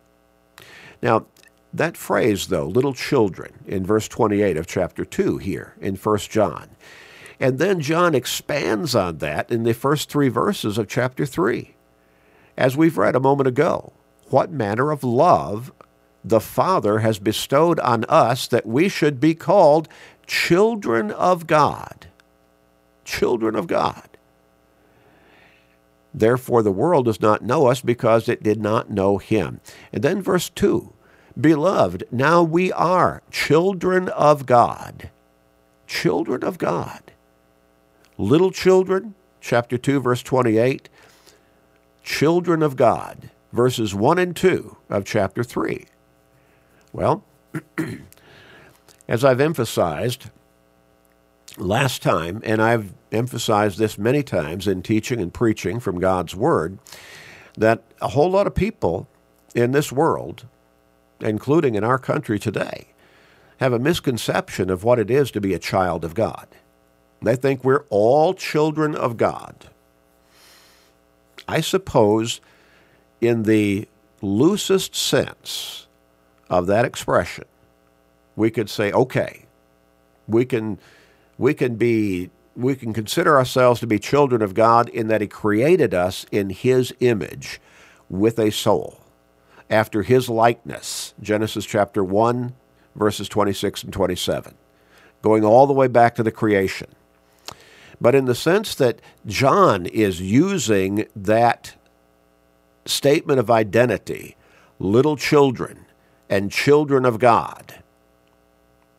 Now, 1.03 1.27
that 1.73 1.99
phrase, 1.99 2.49
though, 2.49 2.67
little 2.67 2.95
children, 2.95 3.53
in 3.67 3.85
verse 3.85 4.09
28 4.09 4.57
of 4.57 4.67
chapter 4.67 5.05
2 5.05 5.37
here 5.37 5.75
in 5.81 5.97
1 5.97 6.19
John. 6.21 6.71
And 7.39 7.59
then 7.59 7.81
John 7.81 8.15
expands 8.15 8.95
on 8.95 9.19
that 9.19 9.53
in 9.53 9.65
the 9.65 9.75
first 9.75 10.11
three 10.11 10.29
verses 10.29 10.79
of 10.79 10.89
chapter 10.89 11.27
3. 11.27 11.75
As 12.57 12.77
we've 12.77 12.97
read 12.97 13.15
a 13.15 13.21
moment 13.21 13.47
ago, 13.47 13.93
what 14.31 14.51
manner 14.51 14.91
of 14.91 15.05
love 15.05 15.71
the 16.25 16.41
Father 16.41 16.99
has 16.99 17.19
bestowed 17.19 17.79
on 17.81 18.05
us 18.05 18.47
that 18.49 18.67
we 18.67 18.89
should 18.89 19.21
be 19.21 19.35
called 19.35 19.89
children 20.27 21.11
of 21.11 21.47
God. 21.47 22.09
Children 23.05 23.55
of 23.55 23.67
God. 23.67 24.09
Therefore, 26.13 26.63
the 26.63 26.73
world 26.73 27.05
does 27.05 27.21
not 27.21 27.43
know 27.43 27.67
us 27.67 27.81
because 27.81 28.29
it 28.29 28.43
did 28.43 28.61
not 28.61 28.91
know 28.91 29.19
him. 29.19 29.61
And 29.93 30.03
then 30.03 30.23
verse 30.23 30.49
2 30.49 30.93
Beloved, 31.41 32.05
now 32.11 32.43
we 32.43 32.73
are 32.73 33.23
children 33.31 34.09
of 34.09 34.45
God. 34.45 35.11
Children 35.87 36.43
of 36.43 36.59
God. 36.59 37.03
Little 38.17 38.51
children, 38.51 39.15
chapter 39.41 39.79
2, 39.79 40.01
verse 40.01 40.23
28. 40.23 40.89
Children 42.03 42.63
of 42.63 42.75
God, 42.75 43.31
verses 43.53 43.95
1 43.95 44.19
and 44.19 44.35
2 44.35 44.77
of 44.91 45.05
chapter 45.05 45.45
3. 45.45 45.87
Well, 46.99 47.23
as 49.09 49.25
I've 49.25 49.41
emphasized 49.41 50.31
last 51.57 52.03
time, 52.03 52.43
and 52.45 52.61
I've 52.61 52.93
emphasized 53.13 53.79
this 53.79 53.97
many 53.99 54.25
times 54.25 54.67
in 54.67 54.83
teaching 54.83 55.21
and 55.21 55.33
preaching 55.33 55.79
from 55.79 56.01
God's 56.01 56.35
Word, 56.35 56.79
that 57.57 57.85
a 58.01 58.09
whole 58.09 58.31
lot 58.31 58.49
of 58.49 58.55
people 58.57 59.07
in 59.55 59.71
this 59.71 59.93
world 59.93 60.45
including 61.21 61.75
in 61.75 61.85
our 61.85 61.99
country 61.99 62.39
today, 62.39 62.89
have 63.59 63.73
a 63.73 63.79
misconception 63.79 64.71
of 64.71 64.85
what 64.85 64.99
it 64.99 65.11
is 65.11 65.31
to 65.33 65.41
be 65.41 65.53
a 65.53 65.59
child 65.59 66.05
of 66.05 66.15
God. 66.15 66.47
They 67.21 67.35
think 67.35 67.65
we're 67.65 67.85
all 67.91 68.35
children 68.35 68.95
of 68.95 69.17
God. 69.17 69.69
I 71.49 71.61
suppose, 71.61 72.41
in 73.21 73.45
the 73.45 73.89
loosest 74.23 74.95
sense 74.95 75.88
of 76.51 76.67
that 76.67 76.85
expression, 76.85 77.45
we 78.37 78.51
could 78.51 78.71
say, 78.71 78.93
okay, 78.93 79.45
we 80.27 80.45
can, 80.45 80.79
we 81.39 81.55
can 81.55 81.77
be 81.77 82.31
we 82.57 82.75
can 82.75 82.93
consider 82.93 83.37
ourselves 83.37 83.79
to 83.79 83.87
be 83.87 84.01
children 84.01 84.43
of 84.43 84.53
God 84.53 84.89
in 84.89 85.07
that 85.07 85.21
He 85.21 85.29
created 85.29 85.95
us 85.95 86.27
in 86.33 86.51
His 86.51 86.93
image 86.99 87.61
with 88.11 88.37
a 88.39 88.51
soul 88.51 89.01
after 89.71 90.03
his 90.03 90.29
likeness. 90.29 91.15
Genesis 91.21 91.65
chapter 91.65 92.03
1, 92.03 92.55
verses 92.97 93.29
26 93.29 93.85
and 93.85 93.93
27, 93.93 94.55
going 95.23 95.45
all 95.45 95.67
the 95.67 95.73
way 95.73 95.89
back 95.89 96.15
to 96.15 96.23
the 96.23 96.33
creation. 96.33 96.89
But 98.01 98.15
in 98.15 98.27
the 98.27 98.35
sense 98.35 98.75
that 98.77 99.01
John 99.27 99.87
is 99.87 100.21
using 100.21 101.07
that 101.17 101.75
statement 102.87 103.41
of 103.41 103.51
identity, 103.51 104.37
little 104.79 105.17
children 105.17 105.85
and 106.29 106.51
children 106.51 107.05
of 107.05 107.19
God, 107.19 107.77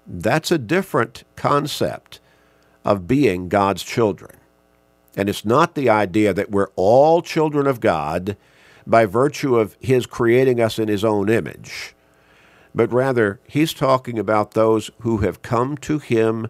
that's 0.07 0.51
a 0.51 0.57
different 0.57 1.23
concept 1.35 2.19
of 2.83 3.07
being 3.07 3.49
God's 3.49 3.83
children. 3.83 4.37
And 5.15 5.29
it's 5.29 5.45
not 5.45 5.75
the 5.75 5.89
idea 5.89 6.33
that 6.33 6.51
we're 6.51 6.71
all 6.75 7.21
children 7.21 7.67
of 7.67 7.79
God 7.79 8.37
by 8.87 9.05
virtue 9.05 9.55
of 9.57 9.77
his 9.79 10.05
creating 10.05 10.59
us 10.59 10.79
in 10.79 10.87
his 10.87 11.03
own 11.03 11.29
image, 11.29 11.93
but 12.73 12.91
rather 12.91 13.39
he's 13.47 13.73
talking 13.73 14.17
about 14.17 14.51
those 14.51 14.89
who 14.99 15.17
have 15.17 15.41
come 15.41 15.77
to 15.77 15.99
him 15.99 16.47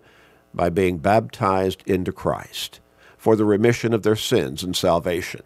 by 0.53 0.69
being 0.69 0.97
baptized 0.97 1.83
into 1.85 2.11
Christ 2.11 2.79
for 3.17 3.35
the 3.35 3.45
remission 3.45 3.93
of 3.93 4.03
their 4.03 4.15
sins 4.15 4.63
and 4.63 4.75
salvation. 4.75 5.41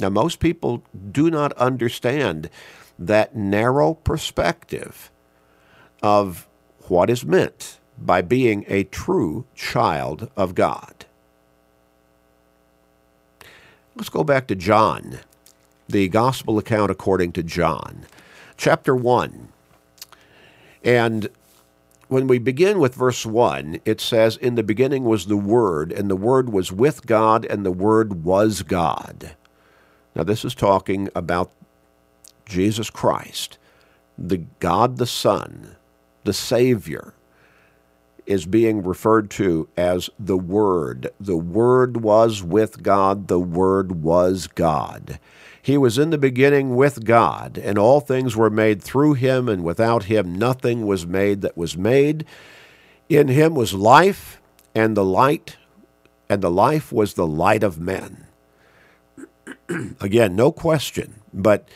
Now, 0.00 0.08
most 0.08 0.40
people 0.40 0.82
do 1.12 1.30
not 1.30 1.52
understand 1.54 2.50
that 3.00 3.34
narrow 3.34 3.94
perspective 3.94 5.10
of 6.02 6.46
what 6.88 7.10
is 7.10 7.24
meant 7.24 7.78
by 7.98 8.22
being 8.22 8.64
a 8.68 8.84
true 8.84 9.46
child 9.54 10.30
of 10.36 10.54
God. 10.54 11.06
Let's 13.96 14.10
go 14.10 14.22
back 14.22 14.46
to 14.48 14.54
John 14.54 15.20
the 15.88 16.08
gospel 16.08 16.56
account 16.58 16.90
according 16.90 17.32
to 17.32 17.42
John, 17.42 18.06
chapter 18.56 18.94
1. 18.94 19.48
And 20.84 21.28
when 22.08 22.26
we 22.26 22.38
begin 22.38 22.78
with 22.78 22.94
verse 22.94 23.26
1, 23.26 23.80
it 23.84 24.00
says, 24.00 24.36
In 24.36 24.54
the 24.54 24.62
beginning 24.62 25.04
was 25.04 25.26
the 25.26 25.36
Word, 25.36 25.92
and 25.92 26.08
the 26.08 26.16
Word 26.16 26.50
was 26.50 26.72
with 26.72 27.06
God, 27.06 27.44
and 27.44 27.66
the 27.66 27.72
Word 27.72 28.24
was 28.24 28.62
God. 28.62 29.32
Now, 30.14 30.22
this 30.22 30.44
is 30.44 30.54
talking 30.54 31.08
about 31.14 31.50
Jesus 32.50 32.90
Christ, 32.90 33.58
the 34.18 34.38
God 34.58 34.98
the 34.98 35.06
Son, 35.06 35.76
the 36.24 36.32
Savior, 36.32 37.14
is 38.26 38.44
being 38.44 38.82
referred 38.82 39.30
to 39.30 39.68
as 39.76 40.10
the 40.18 40.36
Word. 40.36 41.10
The 41.18 41.36
Word 41.36 41.98
was 41.98 42.42
with 42.42 42.82
God, 42.82 43.28
the 43.28 43.40
Word 43.40 44.02
was 44.02 44.46
God. 44.48 45.18
He 45.62 45.76
was 45.78 45.98
in 45.98 46.10
the 46.10 46.18
beginning 46.18 46.74
with 46.74 47.04
God, 47.04 47.58
and 47.58 47.78
all 47.78 48.00
things 48.00 48.36
were 48.36 48.50
made 48.50 48.82
through 48.82 49.14
him, 49.14 49.48
and 49.48 49.62
without 49.62 50.04
him 50.04 50.34
nothing 50.34 50.86
was 50.86 51.06
made 51.06 51.42
that 51.42 51.56
was 51.56 51.76
made. 51.76 52.24
In 53.08 53.28
him 53.28 53.54
was 53.54 53.74
life, 53.74 54.40
and 54.74 54.96
the 54.96 55.04
light, 55.04 55.56
and 56.28 56.42
the 56.42 56.50
life 56.50 56.92
was 56.92 57.14
the 57.14 57.26
light 57.26 57.62
of 57.62 57.78
men. 57.78 58.26
Again, 60.00 60.34
no 60.34 60.50
question, 60.50 61.20
but 61.32 61.68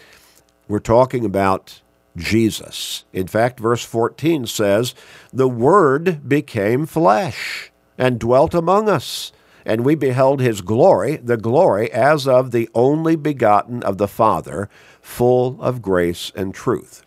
we're 0.69 0.79
talking 0.79 1.25
about 1.25 1.81
Jesus. 2.17 3.05
In 3.13 3.27
fact, 3.27 3.61
verse 3.61 3.85
14 3.85 4.47
says, 4.47 4.95
The 5.33 5.49
Word 5.49 6.29
became 6.29 6.87
flesh 6.87 7.73
and 7.99 8.19
dwelt 8.19 8.55
among 8.55 8.89
us 8.89 9.33
and 9.65 9.85
we 9.85 9.95
beheld 9.95 10.41
his 10.41 10.61
glory, 10.61 11.17
the 11.17 11.37
glory 11.37 11.91
as 11.93 12.29
of 12.29 12.51
the 12.51 12.69
only 12.75 13.17
begotten 13.17 13.83
of 13.83 13.99
the 13.99 14.09
Father, 14.09 14.69
full 15.01 15.61
of 15.63 15.83
grace 15.83 16.33
and 16.35 16.55
truth. 16.55 17.05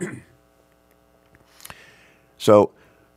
so, 2.38 2.72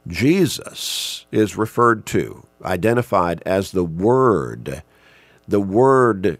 Jesus 0.08 1.26
is 1.32 1.58
referred 1.58 2.06
to, 2.08 2.46
identified 2.64 3.42
as 3.46 3.72
the 3.72 3.84
Word, 3.84 4.84
the 5.48 5.60
Word 5.60 6.40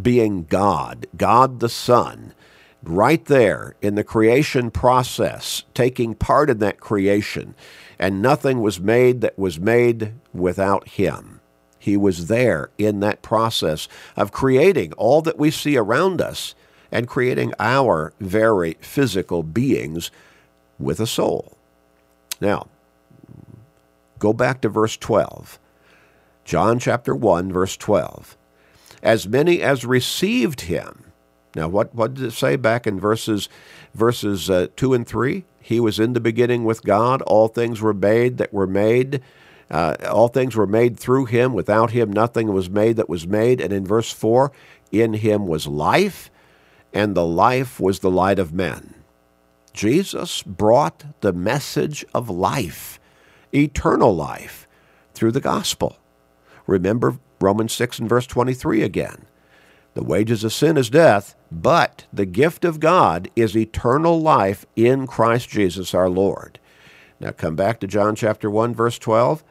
being 0.00 0.44
God, 0.44 1.06
God 1.16 1.60
the 1.60 1.68
Son, 1.68 2.34
right 2.82 3.24
there 3.26 3.74
in 3.82 3.94
the 3.94 4.04
creation 4.04 4.70
process, 4.70 5.64
taking 5.74 6.14
part 6.14 6.50
in 6.50 6.58
that 6.58 6.80
creation 6.80 7.54
and 8.00 8.22
nothing 8.22 8.62
was 8.62 8.80
made 8.80 9.20
that 9.20 9.38
was 9.38 9.60
made 9.60 10.14
without 10.32 10.88
him. 10.88 11.38
He 11.78 11.98
was 11.98 12.28
there 12.28 12.70
in 12.78 13.00
that 13.00 13.20
process 13.20 13.88
of 14.16 14.32
creating 14.32 14.94
all 14.94 15.20
that 15.22 15.38
we 15.38 15.50
see 15.50 15.76
around 15.76 16.22
us 16.22 16.54
and 16.90 17.06
creating 17.06 17.52
our 17.58 18.14
very 18.18 18.78
physical 18.80 19.42
beings 19.42 20.10
with 20.78 20.98
a 20.98 21.06
soul. 21.06 21.58
Now, 22.40 22.68
go 24.18 24.32
back 24.32 24.62
to 24.62 24.70
verse 24.70 24.96
12. 24.96 25.58
John 26.46 26.78
chapter 26.78 27.14
1, 27.14 27.52
verse 27.52 27.76
12. 27.76 28.36
As 29.02 29.26
many 29.28 29.62
as 29.62 29.84
received 29.84 30.62
him. 30.62 31.12
Now, 31.54 31.68
what, 31.68 31.94
what 31.94 32.14
did 32.14 32.24
it 32.24 32.32
say 32.32 32.56
back 32.56 32.86
in 32.86 33.00
verses, 33.00 33.48
verses 33.94 34.48
uh, 34.48 34.68
2 34.76 34.94
and 34.94 35.06
3? 35.06 35.44
He 35.60 35.80
was 35.80 35.98
in 35.98 36.12
the 36.12 36.20
beginning 36.20 36.64
with 36.64 36.84
God. 36.84 37.22
All 37.22 37.48
things 37.48 37.80
were 37.80 37.94
made 37.94 38.38
that 38.38 38.52
were 38.52 38.66
made. 38.66 39.20
Uh, 39.70 39.96
all 40.10 40.28
things 40.28 40.56
were 40.56 40.66
made 40.66 40.98
through 40.98 41.26
him. 41.26 41.52
Without 41.52 41.90
him, 41.90 42.12
nothing 42.12 42.52
was 42.52 42.70
made 42.70 42.96
that 42.96 43.08
was 43.08 43.26
made. 43.26 43.60
And 43.60 43.72
in 43.72 43.86
verse 43.86 44.12
4, 44.12 44.52
in 44.90 45.14
him 45.14 45.46
was 45.46 45.66
life, 45.66 46.30
and 46.92 47.14
the 47.14 47.26
life 47.26 47.78
was 47.78 48.00
the 48.00 48.10
light 48.10 48.38
of 48.38 48.52
men. 48.52 48.94
Jesus 49.72 50.42
brought 50.42 51.04
the 51.20 51.32
message 51.32 52.04
of 52.12 52.28
life, 52.28 52.98
eternal 53.54 54.14
life, 54.14 54.66
through 55.14 55.32
the 55.32 55.40
gospel. 55.40 55.98
Remember 56.66 57.18
Romans 57.40 57.72
6 57.72 58.00
and 58.00 58.08
verse 58.08 58.26
23 58.26 58.82
again. 58.82 59.26
The 59.94 60.04
wages 60.04 60.44
of 60.44 60.52
sin 60.52 60.76
is 60.76 60.90
death, 60.90 61.34
but 61.50 62.06
the 62.12 62.26
gift 62.26 62.64
of 62.64 62.80
God 62.80 63.28
is 63.34 63.56
eternal 63.56 64.20
life 64.20 64.64
in 64.76 65.06
Christ 65.06 65.48
Jesus 65.48 65.94
our 65.94 66.08
Lord. 66.08 66.60
Now 67.18 67.32
come 67.32 67.56
back 67.56 67.80
to 67.80 67.86
John 67.86 68.14
chapter 68.14 68.50
1 68.50 68.74
verse 68.74 68.98
12. 68.98 69.42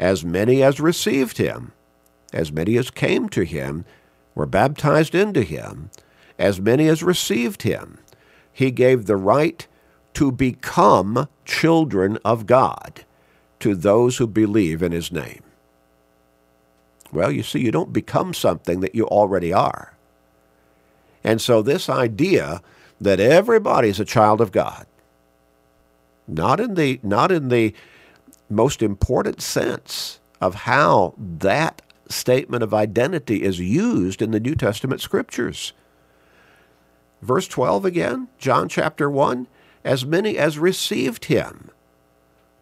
As 0.00 0.24
many 0.24 0.62
as 0.62 0.80
received 0.80 1.38
him, 1.38 1.72
as 2.32 2.50
many 2.50 2.76
as 2.76 2.90
came 2.90 3.28
to 3.28 3.44
him, 3.44 3.84
were 4.34 4.46
baptized 4.46 5.14
into 5.14 5.42
him, 5.42 5.90
as 6.38 6.60
many 6.60 6.88
as 6.88 7.02
received 7.02 7.62
him, 7.62 7.98
he 8.52 8.70
gave 8.70 9.06
the 9.06 9.16
right 9.16 9.66
to 10.14 10.32
become 10.32 11.28
children 11.44 12.18
of 12.24 12.46
God 12.46 13.04
to 13.60 13.74
those 13.74 14.16
who 14.16 14.26
believe 14.26 14.82
in 14.82 14.92
his 14.92 15.12
name. 15.12 15.42
Well, 17.14 17.30
you 17.30 17.42
see, 17.42 17.60
you 17.60 17.70
don't 17.70 17.92
become 17.92 18.34
something 18.34 18.80
that 18.80 18.94
you 18.94 19.06
already 19.06 19.52
are. 19.52 19.96
And 21.22 21.40
so, 21.40 21.62
this 21.62 21.88
idea 21.88 22.60
that 23.00 23.20
everybody's 23.20 24.00
a 24.00 24.04
child 24.04 24.40
of 24.40 24.52
God, 24.52 24.86
not 26.28 26.60
in 26.60 26.74
the, 26.74 27.00
not 27.02 27.32
in 27.32 27.48
the 27.48 27.74
most 28.50 28.82
important 28.82 29.40
sense 29.40 30.20
of 30.40 30.54
how 30.54 31.14
that 31.18 31.80
statement 32.08 32.62
of 32.62 32.74
identity 32.74 33.42
is 33.42 33.58
used 33.58 34.20
in 34.20 34.30
the 34.30 34.40
New 34.40 34.54
Testament 34.54 35.00
scriptures. 35.00 35.72
Verse 37.22 37.48
12 37.48 37.84
again, 37.84 38.28
John 38.38 38.68
chapter 38.68 39.08
1 39.08 39.46
as 39.84 40.04
many 40.04 40.38
as 40.38 40.58
received 40.58 41.26
him. 41.26 41.70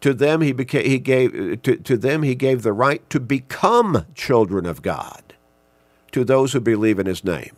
To 0.03 0.13
them 0.13 0.41
he, 0.41 0.51
became, 0.51 0.83
he 0.83 0.99
gave 0.99 1.61
to, 1.61 1.77
to 1.77 1.95
them 1.95 2.23
he 2.23 2.35
gave 2.35 2.61
the 2.61 2.73
right 2.73 3.09
to 3.09 3.21
become 3.21 4.05
children 4.13 4.65
of 4.65 4.81
God, 4.81 5.33
to 6.11 6.25
those 6.25 6.51
who 6.51 6.59
believe 6.59 6.99
in 6.99 7.05
his 7.05 7.23
name. 7.23 7.55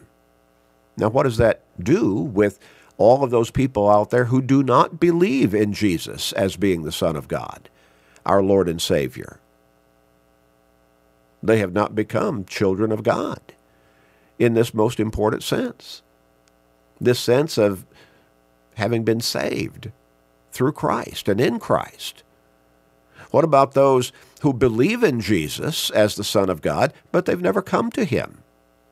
Now, 0.96 1.10
what 1.10 1.24
does 1.24 1.38
that 1.38 1.62
do 1.84 2.14
with 2.14 2.60
all 3.00 3.24
of 3.24 3.32
those 3.32 3.50
people 3.50 3.90
out 3.90 4.12
there 4.12 4.25
who 4.25 4.44
do 4.44 4.62
not 4.62 5.00
believe 5.00 5.56
in 5.56 5.74
Jesus 5.74 6.34
as 6.34 6.56
being 6.56 6.84
the 6.84 6.92
Son 6.92 7.16
of 7.16 7.28
God, 7.28 7.68
our 8.28 8.44
Lord 8.44 8.70
and 8.70 8.80
Savior? 8.80 9.40
They 11.42 11.58
have 11.58 11.74
not 11.74 11.96
become 11.96 12.46
children 12.46 12.92
of 12.92 13.02
God 13.02 13.42
in 14.38 14.54
this 14.54 14.72
most 14.72 15.00
important 15.00 15.42
sense. 15.42 16.04
This 17.02 17.20
sense 17.20 17.58
of 17.58 17.88
having 18.75 19.04
been 19.04 19.20
saved 19.20 19.90
through 20.52 20.74
Christ 20.74 21.28
and 21.28 21.42
in 21.42 21.58
Christ. 21.58 22.22
What 23.36 23.44
about 23.44 23.74
those 23.74 24.13
who 24.44 24.54
believe 24.54 25.04
in 25.04 25.20
Jesus 25.20 25.89
as 25.89 26.15
the 26.15 26.24
Son 26.24 26.50
of 26.50 26.62
God, 26.62 26.94
but 27.12 27.25
they've 27.25 27.42
never 27.42 27.62
come 27.62 27.92
to 27.92 28.06
Him 28.06 28.38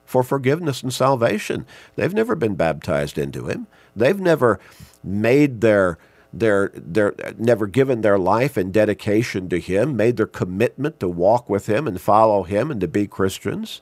for 0.03 0.21
forgiveness 0.21 0.83
and 0.83 0.93
salvation? 0.93 1.65
They've 1.95 2.13
never 2.13 2.35
been 2.35 2.55
baptized 2.55 3.17
into 3.17 3.47
Him. 3.47 3.67
They've 3.95 4.19
never 4.19 4.59
made 5.01 5.61
their 5.61 5.97
their, 6.33 6.73
their, 6.75 7.15
never 7.37 7.67
given 7.67 8.01
their 8.01 8.19
life 8.19 8.57
in 8.57 8.73
dedication 8.73 9.47
to 9.47 9.61
Him, 9.61 9.95
made 9.95 10.17
their 10.17 10.27
commitment 10.27 10.99
to 10.99 11.07
walk 11.07 11.49
with 11.49 11.69
Him 11.69 11.87
and 11.87 12.01
follow 12.01 12.43
Him 12.43 12.69
and 12.69 12.81
to 12.81 12.87
be 12.89 13.07
Christians. 13.07 13.79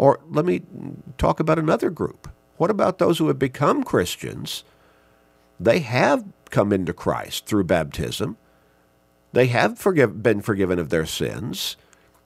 Or 0.00 0.18
let 0.28 0.44
me 0.44 0.62
talk 1.16 1.38
about 1.38 1.60
another 1.60 1.90
group. 1.90 2.28
What 2.56 2.70
about 2.70 2.98
those 2.98 3.18
who 3.18 3.28
have 3.28 3.38
become 3.38 3.84
Christians 3.84 4.64
they 5.60 5.78
have 5.78 6.24
come 6.50 6.72
into 6.72 6.92
Christ 6.92 7.46
through 7.46 7.64
baptism. 7.64 8.36
They 9.32 9.46
have 9.46 9.78
forgive, 9.78 10.22
been 10.22 10.40
forgiven 10.40 10.78
of 10.78 10.88
their 10.90 11.06
sins, 11.06 11.76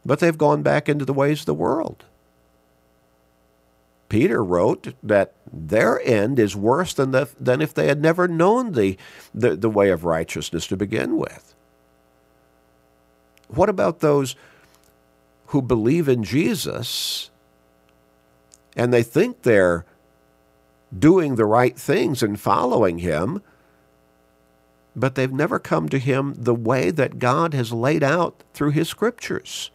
but 0.04 0.20
they've 0.20 0.37
gone 0.37 0.62
back 0.62 0.88
into 0.88 1.04
the 1.04 1.12
ways 1.12 1.40
of 1.40 1.46
the 1.46 1.54
world. 1.54 2.04
Peter 4.08 4.44
wrote 4.44 4.94
that 5.02 5.34
their 5.52 6.00
end 6.02 6.38
is 6.38 6.54
worse 6.54 6.94
than, 6.94 7.11
the, 7.11 7.28
than 7.40 7.61
if 7.61 7.75
they 7.75 7.88
had 7.88 8.00
never 8.00 8.28
known 8.28 8.73
the, 8.73 8.96
the, 9.34 9.56
the 9.56 9.70
way 9.70 9.90
of 9.90 10.04
righteousness 10.04 10.66
to 10.68 10.76
begin 10.76 11.16
with. 11.16 11.54
What 13.49 13.68
about 13.68 14.00
those 14.00 14.37
who 15.46 15.62
believe 15.62 16.08
in 16.08 16.23
Jesus 16.23 17.30
and 18.76 18.92
they 18.92 19.02
think 19.02 19.42
they're 19.42 19.84
doing 20.96 21.37
the 21.37 21.44
right 21.44 21.78
things 21.78 22.23
and 22.23 22.38
following 22.38 22.99
Him, 22.99 23.42
but 24.96 25.14
they've 25.14 25.32
never 25.32 25.58
come 25.58 25.88
to 25.88 25.98
Him 25.98 26.34
the 26.36 26.54
way 26.54 26.90
that 26.90 27.18
God 27.18 27.54
has 27.54 27.72
laid 27.72 28.02
out 28.02 28.42
through 28.52 28.70
His 28.70 28.88
Scriptures. 28.88 29.70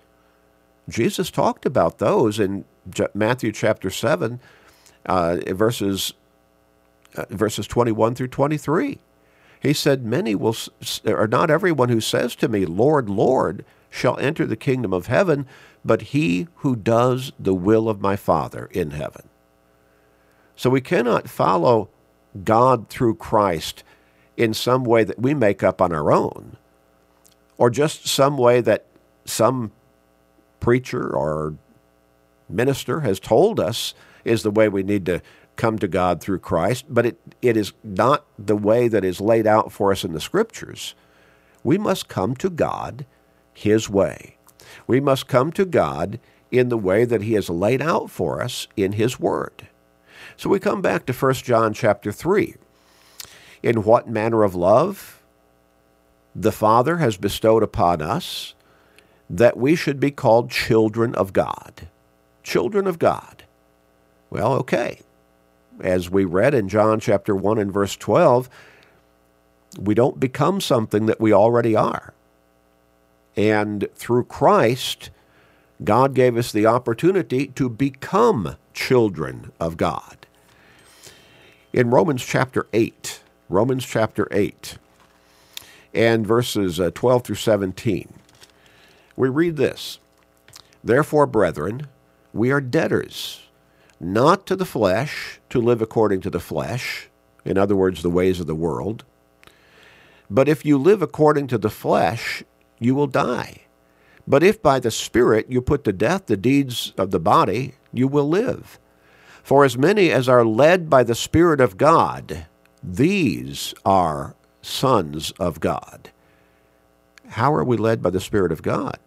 Jesus 0.88 1.30
talked 1.30 1.66
about 1.66 2.00
those 2.00 2.40
in 2.40 2.66
Matthew 3.14 3.52
chapter 3.52 3.90
7, 3.90 4.40
uh, 5.06 5.38
verses, 5.48 6.14
uh, 7.16 7.26
verses 7.30 7.68
21 7.68 8.16
through 8.16 8.28
23. 8.28 9.00
He 9.62 9.74
said, 9.74 10.06
Many 10.06 10.36
will, 10.36 10.56
or 11.06 11.28
not 11.28 11.52
everyone 11.52 11.90
who 11.90 12.02
says 12.02 12.36
to 12.38 12.48
me, 12.48 12.66
Lord, 12.66 13.10
Lord, 13.10 13.66
shall 13.90 14.18
enter 14.20 14.46
the 14.46 14.56
kingdom 14.56 14.94
of 14.94 15.08
heaven, 15.08 15.46
but 15.84 16.02
he 16.02 16.48
who 16.58 16.76
does 16.76 17.32
the 17.40 17.54
will 17.54 17.90
of 17.90 18.02
my 18.02 18.16
Father 18.16 18.70
in 18.72 18.92
heaven. 18.92 19.30
So 20.56 20.70
we 20.70 20.82
cannot 20.82 21.30
follow 21.30 21.90
God 22.44 22.90
through 22.90 23.16
Christ 23.16 23.84
in 24.40 24.54
some 24.54 24.86
way 24.86 25.04
that 25.04 25.20
we 25.20 25.34
make 25.34 25.62
up 25.62 25.82
on 25.82 25.92
our 25.92 26.12
own, 26.14 26.56
or 27.58 27.70
just 27.70 28.08
some 28.08 28.38
way 28.38 28.62
that 28.62 28.86
some 29.26 29.72
preacher 30.62 31.14
or 31.14 31.56
minister 32.48 33.02
has 33.02 33.20
told 33.20 33.60
us 33.60 33.94
is 34.24 34.42
the 34.42 34.50
way 34.50 34.70
we 34.70 34.82
need 34.82 35.06
to 35.06 35.22
come 35.58 35.78
to 35.78 35.90
God 35.90 36.22
through 36.22 36.40
Christ, 36.40 36.86
but 36.88 37.06
it, 37.06 37.20
it 37.42 37.58
is 37.58 37.74
not 37.84 38.26
the 38.40 38.56
way 38.56 38.88
that 38.88 39.04
is 39.04 39.20
laid 39.20 39.46
out 39.46 39.74
for 39.74 39.92
us 39.92 40.06
in 40.06 40.14
the 40.14 40.22
Scriptures. 40.22 40.96
We 41.62 41.78
must 41.78 42.08
come 42.08 42.34
to 42.38 42.50
God 42.50 43.06
His 43.54 43.90
way. 43.90 44.38
We 44.88 45.02
must 45.02 45.28
come 45.28 45.52
to 45.52 45.66
God 45.66 46.18
in 46.50 46.70
the 46.70 46.78
way 46.78 47.04
that 47.04 47.24
He 47.24 47.34
has 47.34 47.50
laid 47.50 47.82
out 47.82 48.10
for 48.10 48.42
us 48.42 48.70
in 48.78 48.94
His 48.94 49.20
Word. 49.20 49.68
So 50.38 50.50
we 50.50 50.60
come 50.60 50.82
back 50.82 51.06
to 51.08 51.14
1 51.14 51.34
John 51.36 51.74
chapter 51.74 52.14
3. 52.14 52.56
In 53.62 53.84
what 53.84 54.08
manner 54.08 54.44
of 54.44 54.56
love 54.56 55.22
the 56.36 56.52
Father 56.52 56.98
has 56.98 57.18
bestowed 57.18 57.64
upon 57.64 58.02
us 58.02 58.54
that 59.30 59.58
we 59.58 59.76
should 59.76 60.00
be 60.00 60.12
called 60.12 60.50
children 60.50 61.14
of 61.16 61.34
God. 61.34 61.88
Children 62.44 62.88
of 62.88 62.98
God. 62.98 63.44
Well, 64.30 64.54
okay. 64.54 65.02
As 65.82 66.10
we 66.10 66.26
read 66.26 66.54
in 66.54 66.70
John 66.70 67.00
chapter 67.00 67.36
1 67.36 67.58
and 67.58 67.72
verse 67.72 67.96
12, 67.96 68.50
we 69.80 69.94
don't 69.94 70.20
become 70.20 70.62
something 70.62 71.06
that 71.06 71.22
we 71.22 71.32
already 71.32 71.76
are. 71.76 72.14
And 73.36 73.88
through 73.94 74.26
Christ, 74.26 75.10
God 75.84 76.14
gave 76.14 76.36
us 76.36 76.52
the 76.52 76.66
opportunity 76.66 77.48
to 77.48 77.70
become 77.70 78.58
children 78.74 79.52
of 79.60 79.78
God 79.78 80.28
in 81.72 81.90
Romans 81.90 82.26
chapter 82.26 82.68
8. 82.74 83.19
Romans 83.50 83.84
chapter 83.84 84.28
8 84.30 84.78
and 85.92 86.26
verses 86.26 86.80
uh, 86.80 86.92
12 86.94 87.24
through 87.24 87.36
17. 87.36 88.14
We 89.16 89.28
read 89.28 89.58
this 89.58 89.98
Therefore, 90.84 91.26
brethren, 91.26 91.88
we 92.32 92.52
are 92.52 92.62
debtors, 92.62 93.48
not 94.00 94.46
to 94.46 94.56
the 94.56 94.66
flesh, 94.66 95.40
to 95.50 95.60
live 95.60 95.82
according 95.82 96.22
to 96.22 96.30
the 96.30 96.40
flesh, 96.40 97.10
in 97.44 97.58
other 97.58 97.76
words, 97.76 98.04
the 98.04 98.10
ways 98.12 98.40
of 98.40 98.46
the 98.46 98.54
world. 98.54 99.04
But 100.30 100.48
if 100.48 100.64
you 100.64 100.78
live 100.78 101.02
according 101.02 101.48
to 101.48 101.58
the 101.58 101.72
flesh, 101.72 102.44
you 102.78 102.94
will 102.94 103.08
die. 103.08 103.62
But 104.28 104.44
if 104.44 104.62
by 104.62 104.80
the 104.80 104.92
Spirit 104.92 105.48
you 105.50 105.60
put 105.60 105.84
to 105.86 105.92
death 105.92 106.28
the 106.28 106.38
deeds 106.38 106.94
of 107.00 107.10
the 107.10 107.20
body, 107.20 107.74
you 107.92 108.08
will 108.08 108.30
live. 108.30 108.78
For 109.42 109.66
as 109.66 109.76
many 109.76 110.12
as 110.12 110.30
are 110.30 110.46
led 110.46 110.88
by 110.88 111.02
the 111.02 111.16
Spirit 111.16 111.60
of 111.60 111.78
God, 111.78 112.46
these 112.84 113.74
are 113.86 114.36
sons 114.62 115.32
of 115.40 115.60
God. 115.60 116.12
How 117.30 117.54
are 117.54 117.64
we 117.64 117.78
led 117.78 118.02
by 118.02 118.10
the 118.10 118.20
Spirit 118.20 118.52
of 118.52 118.62
God? 118.62 119.00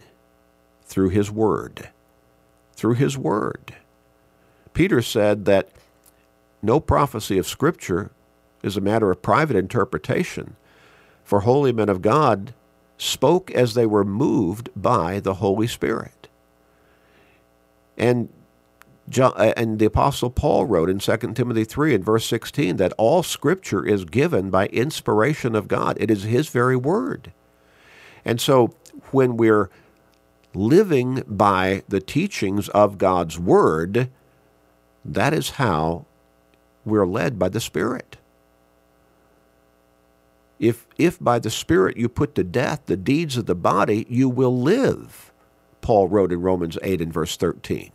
Through 0.84 1.10
His 1.10 1.30
Word. 1.30 1.88
Through 2.74 2.94
His 2.94 3.18
Word. 3.18 3.74
Peter 4.74 5.02
said 5.02 5.44
that 5.46 5.70
no 6.62 6.80
prophecy 6.80 7.38
of 7.38 7.46
Scripture 7.46 8.10
is 8.62 8.76
a 8.76 8.80
matter 8.80 9.10
of 9.10 9.22
private 9.22 9.56
interpretation, 9.56 10.56
for 11.24 11.40
holy 11.40 11.72
men 11.72 11.88
of 11.88 12.02
God 12.02 12.54
spoke 12.96 13.50
as 13.50 13.74
they 13.74 13.86
were 13.86 14.04
moved 14.04 14.70
by 14.76 15.18
the 15.18 15.34
Holy 15.34 15.66
Spirit. 15.66 16.28
And 17.98 18.28
John, 19.08 19.32
uh, 19.36 19.52
and 19.56 19.78
the 19.78 19.86
Apostle 19.86 20.30
Paul 20.30 20.66
wrote 20.66 20.88
in 20.88 20.98
2 20.98 21.16
Timothy 21.34 21.64
3 21.64 21.94
and 21.94 22.04
verse 22.04 22.26
16 22.26 22.76
that 22.76 22.92
all 22.96 23.22
Scripture 23.22 23.84
is 23.84 24.04
given 24.04 24.50
by 24.50 24.66
inspiration 24.68 25.54
of 25.54 25.68
God. 25.68 25.96
It 26.00 26.10
is 26.10 26.22
His 26.22 26.48
very 26.48 26.76
word. 26.76 27.32
And 28.24 28.40
so 28.40 28.74
when 29.10 29.36
we're 29.36 29.70
living 30.54 31.24
by 31.26 31.82
the 31.88 32.00
teachings 32.00 32.68
of 32.70 32.98
God's 32.98 33.38
word, 33.38 34.10
that 35.04 35.34
is 35.34 35.50
how 35.50 36.06
we're 36.84 37.06
led 37.06 37.38
by 37.38 37.48
the 37.48 37.60
Spirit. 37.60 38.18
If, 40.60 40.86
if 40.96 41.18
by 41.18 41.40
the 41.40 41.50
Spirit 41.50 41.96
you 41.96 42.08
put 42.08 42.36
to 42.36 42.44
death 42.44 42.82
the 42.86 42.96
deeds 42.96 43.36
of 43.36 43.46
the 43.46 43.54
body, 43.56 44.06
you 44.08 44.28
will 44.28 44.56
live, 44.56 45.32
Paul 45.80 46.06
wrote 46.06 46.30
in 46.30 46.40
Romans 46.40 46.78
8 46.82 47.00
and 47.00 47.12
verse 47.12 47.36
13. 47.36 47.90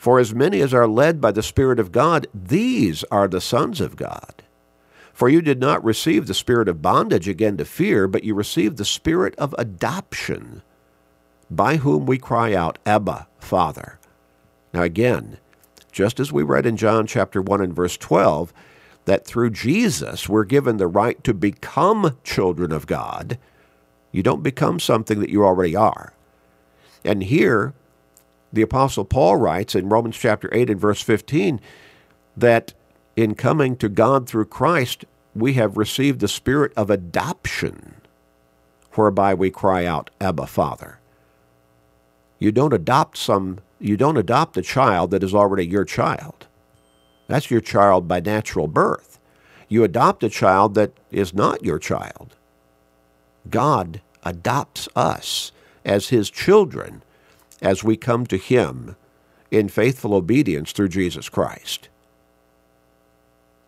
For 0.00 0.18
as 0.18 0.34
many 0.34 0.62
as 0.62 0.72
are 0.72 0.88
led 0.88 1.20
by 1.20 1.30
the 1.30 1.42
Spirit 1.42 1.78
of 1.78 1.92
God, 1.92 2.26
these 2.32 3.04
are 3.10 3.28
the 3.28 3.38
sons 3.38 3.82
of 3.82 3.96
God. 3.96 4.42
For 5.12 5.28
you 5.28 5.42
did 5.42 5.60
not 5.60 5.84
receive 5.84 6.26
the 6.26 6.32
spirit 6.32 6.68
of 6.68 6.80
bondage 6.80 7.28
again 7.28 7.58
to 7.58 7.66
fear, 7.66 8.08
but 8.08 8.24
you 8.24 8.34
received 8.34 8.78
the 8.78 8.86
spirit 8.86 9.34
of 9.36 9.54
adoption, 9.58 10.62
by 11.50 11.76
whom 11.76 12.06
we 12.06 12.16
cry 12.16 12.54
out, 12.54 12.78
Abba, 12.86 13.28
Father. 13.40 13.98
Now 14.72 14.84
again, 14.84 15.36
just 15.92 16.18
as 16.18 16.32
we 16.32 16.44
read 16.44 16.64
in 16.64 16.78
John 16.78 17.06
chapter 17.06 17.42
1 17.42 17.60
and 17.60 17.76
verse 17.76 17.98
12, 17.98 18.54
that 19.04 19.26
through 19.26 19.50
Jesus 19.50 20.30
we're 20.30 20.44
given 20.44 20.78
the 20.78 20.86
right 20.86 21.22
to 21.24 21.34
become 21.34 22.16
children 22.24 22.72
of 22.72 22.86
God, 22.86 23.36
you 24.12 24.22
don't 24.22 24.42
become 24.42 24.80
something 24.80 25.20
that 25.20 25.28
you 25.28 25.44
already 25.44 25.76
are. 25.76 26.14
And 27.04 27.22
here, 27.22 27.74
The 28.52 28.62
Apostle 28.62 29.04
Paul 29.04 29.36
writes 29.36 29.74
in 29.74 29.88
Romans 29.88 30.16
chapter 30.16 30.48
8 30.52 30.70
and 30.70 30.80
verse 30.80 31.00
15 31.00 31.60
that 32.36 32.74
in 33.16 33.34
coming 33.34 33.76
to 33.76 33.88
God 33.88 34.28
through 34.28 34.46
Christ, 34.46 35.04
we 35.34 35.54
have 35.54 35.76
received 35.76 36.20
the 36.20 36.28
spirit 36.28 36.72
of 36.76 36.90
adoption, 36.90 37.94
whereby 38.92 39.34
we 39.34 39.50
cry 39.50 39.84
out, 39.84 40.10
Abba, 40.20 40.46
Father. 40.46 40.98
You 42.38 42.50
don't 42.50 42.72
adopt 42.72 43.18
some 43.18 43.60
you 43.82 43.96
don't 43.96 44.18
adopt 44.18 44.58
a 44.58 44.62
child 44.62 45.10
that 45.10 45.22
is 45.22 45.34
already 45.34 45.66
your 45.66 45.86
child. 45.86 46.46
That's 47.28 47.50
your 47.50 47.62
child 47.62 48.06
by 48.06 48.20
natural 48.20 48.66
birth. 48.66 49.18
You 49.68 49.84
adopt 49.84 50.22
a 50.22 50.28
child 50.28 50.74
that 50.74 50.92
is 51.10 51.32
not 51.32 51.64
your 51.64 51.78
child. 51.78 52.36
God 53.48 54.02
adopts 54.22 54.86
us 54.94 55.52
as 55.82 56.08
his 56.08 56.28
children 56.28 57.02
as 57.62 57.84
we 57.84 57.96
come 57.96 58.26
to 58.26 58.36
him 58.36 58.96
in 59.50 59.68
faithful 59.68 60.14
obedience 60.14 60.72
through 60.72 60.88
Jesus 60.88 61.28
Christ. 61.28 61.88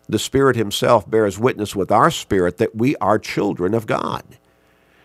The 0.07 0.19
Spirit 0.19 0.55
himself 0.55 1.09
bears 1.09 1.39
witness 1.39 1.75
with 1.75 1.91
our 1.91 2.11
spirit 2.11 2.57
that 2.57 2.75
we 2.75 2.95
are 2.97 3.19
children 3.19 3.73
of 3.73 3.87
God. 3.87 4.23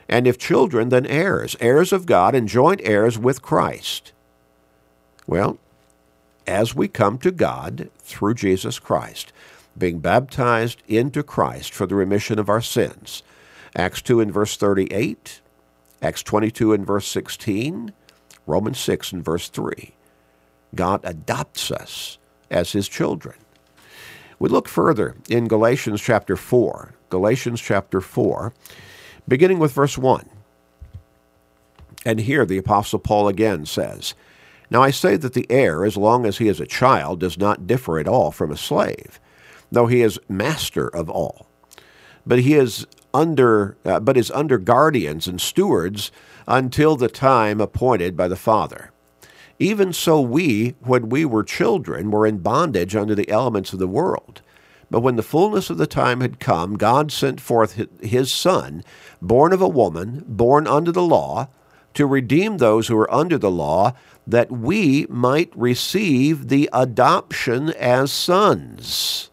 And 0.09 0.27
if 0.27 0.39
children, 0.39 0.89
then 0.89 1.07
heirs, 1.07 1.57
heirs 1.61 1.93
of 1.93 2.07
God 2.07 2.35
and 2.35 2.49
joint 2.49 2.81
heirs 2.83 3.19
with 3.19 3.43
Christ. 3.43 4.13
Well, 5.27 5.59
as 6.47 6.75
we 6.75 6.89
come 6.89 7.19
to 7.19 7.31
God 7.31 7.91
through 7.99 8.35
Jesus 8.35 8.79
Christ, 8.79 9.33
being 9.77 10.01
baptized 10.01 10.83
into 10.89 11.23
Christ 11.23 11.73
for 11.73 11.87
the 11.87 11.95
remission 11.95 12.39
of 12.39 12.49
our 12.49 12.63
sins. 12.63 13.23
Acts 13.77 14.03
2 14.03 14.21
and 14.21 14.33
verse 14.33 14.57
38, 14.57 15.41
Acts 16.03 16.23
22 16.23 16.73
and 16.73 16.87
verse 16.87 17.07
16, 17.07 17.93
Romans 18.49 18.79
6 18.81 19.13
and 19.13 19.25
verse 19.25 19.49
3. 19.49 19.95
God 20.75 21.01
adopts 21.05 21.71
us 21.71 22.19
as 22.51 22.73
his 22.73 22.89
children. 22.89 23.37
We 24.39 24.49
look 24.49 24.69
further 24.69 25.17
in 25.29 25.49
Galatians 25.49 26.01
chapter 26.01 26.35
4. 26.37 26.95
Galatians 27.11 27.61
chapter 27.61 28.01
4, 28.01 28.53
beginning 29.27 29.59
with 29.59 29.73
verse 29.73 29.97
1. 29.97 30.29
And 32.05 32.21
here 32.21 32.45
the 32.45 32.59
Apostle 32.59 32.99
Paul 32.99 33.29
again 33.29 33.67
says, 33.67 34.15
now 34.71 34.83
I 34.83 34.91
say 34.91 35.17
that 35.17 35.33
the 35.33 35.47
heir, 35.51 35.85
as 35.85 35.97
long 35.97 36.27
as 36.27 36.39
he 36.39 36.49
is 36.49 36.61
a 36.61 36.67
child, 36.67 37.21
does 37.21 37.39
not 37.39 37.67
differ 37.67 37.99
at 37.99 38.09
all 38.09 38.31
from 38.31 38.51
a 38.51 38.57
slave, 38.57 39.19
though 39.73 39.87
he 39.87 40.03
is 40.03 40.21
master 40.29 40.87
of 40.89 41.09
all. 41.09 41.47
But 42.27 42.41
he 42.41 42.55
is 42.55 42.87
under, 43.13 43.77
uh, 43.85 44.01
but 44.01 44.17
is 44.17 44.31
under 44.33 44.59
guardians 44.59 45.27
and 45.27 45.41
stewards 45.41 46.11
until 46.47 46.97
the 46.97 47.09
time 47.09 47.61
appointed 47.61 48.17
by 48.17 48.29
the 48.29 48.37
Father. 48.37 48.91
Even 49.59 49.93
so, 49.93 50.21
we, 50.21 50.75
when 50.81 51.09
we 51.09 51.25
were 51.25 51.43
children, 51.43 52.11
were 52.11 52.27
in 52.27 52.39
bondage 52.39 52.95
under 52.95 53.15
the 53.15 53.29
elements 53.29 53.73
of 53.73 53.79
the 53.79 53.89
world. 53.89 54.41
But 54.91 55.01
when 55.01 55.17
the 55.17 55.23
fullness 55.23 55.69
of 55.69 55.79
the 55.79 55.87
time 55.87 56.21
had 56.21 56.41
come, 56.41 56.77
God 56.77 57.13
sent 57.13 57.41
forth 57.41 57.87
his 58.01 58.33
Son, 58.33 58.85
born 59.21 59.53
of 59.53 59.61
a 59.61 59.69
woman, 59.69 60.25
born 60.27 60.67
under 60.67 60.93
the 60.93 61.03
law, 61.03 61.49
to 61.95 62.07
redeem 62.07 62.57
those 62.59 62.87
who 62.87 62.97
were 62.97 63.13
under 63.13 63.37
the 63.37 63.51
law, 63.51 63.95
that 64.27 64.51
we 64.51 65.07
might 65.09 65.51
receive 65.57 66.49
the 66.49 66.71
adoption 66.73 67.71
as 67.71 68.13
sons. 68.13 69.31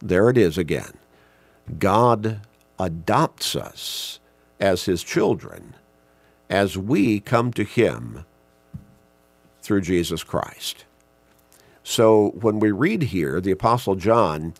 There 0.00 0.28
it 0.28 0.36
is 0.36 0.58
again. 0.58 0.94
God 1.78 2.40
adopts 2.82 3.54
us 3.54 4.18
as 4.60 4.84
his 4.84 5.02
children 5.02 5.74
as 6.50 6.76
we 6.76 7.20
come 7.20 7.52
to 7.52 7.64
him 7.64 8.24
through 9.62 9.80
Jesus 9.80 10.22
Christ. 10.24 10.84
So 11.84 12.30
when 12.40 12.58
we 12.58 12.70
read 12.70 13.04
here, 13.04 13.40
the 13.40 13.52
Apostle 13.52 13.94
John 13.94 14.54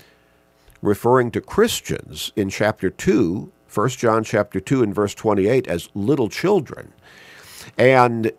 referring 0.81 1.31
to 1.33 1.41
Christians 1.41 2.33
in 2.35 2.49
chapter 2.49 2.91
2, 2.91 3.51
1 3.73 3.89
John 3.91 4.25
chapter 4.25 4.61
2 4.61 4.83
and 4.83 4.95
verse 4.95 5.15
28 5.15 5.67
as 5.67 5.89
little 5.95 6.29
children. 6.29 6.93
And 7.77 8.33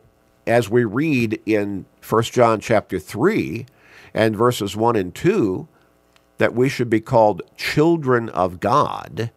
as 0.45 0.69
we 0.69 0.83
read 0.83 1.41
in 1.45 1.85
1 2.07 2.23
John 2.23 2.59
chapter 2.59 2.99
3 2.99 3.65
and 4.13 4.35
verses 4.35 4.75
1 4.75 4.95
and 4.95 5.13
2 5.15 5.67
that 6.37 6.53
we 6.53 6.67
should 6.67 6.89
be 6.89 6.99
called 6.99 7.41
children 7.55 8.29
of 8.29 8.59
God, 8.59 9.31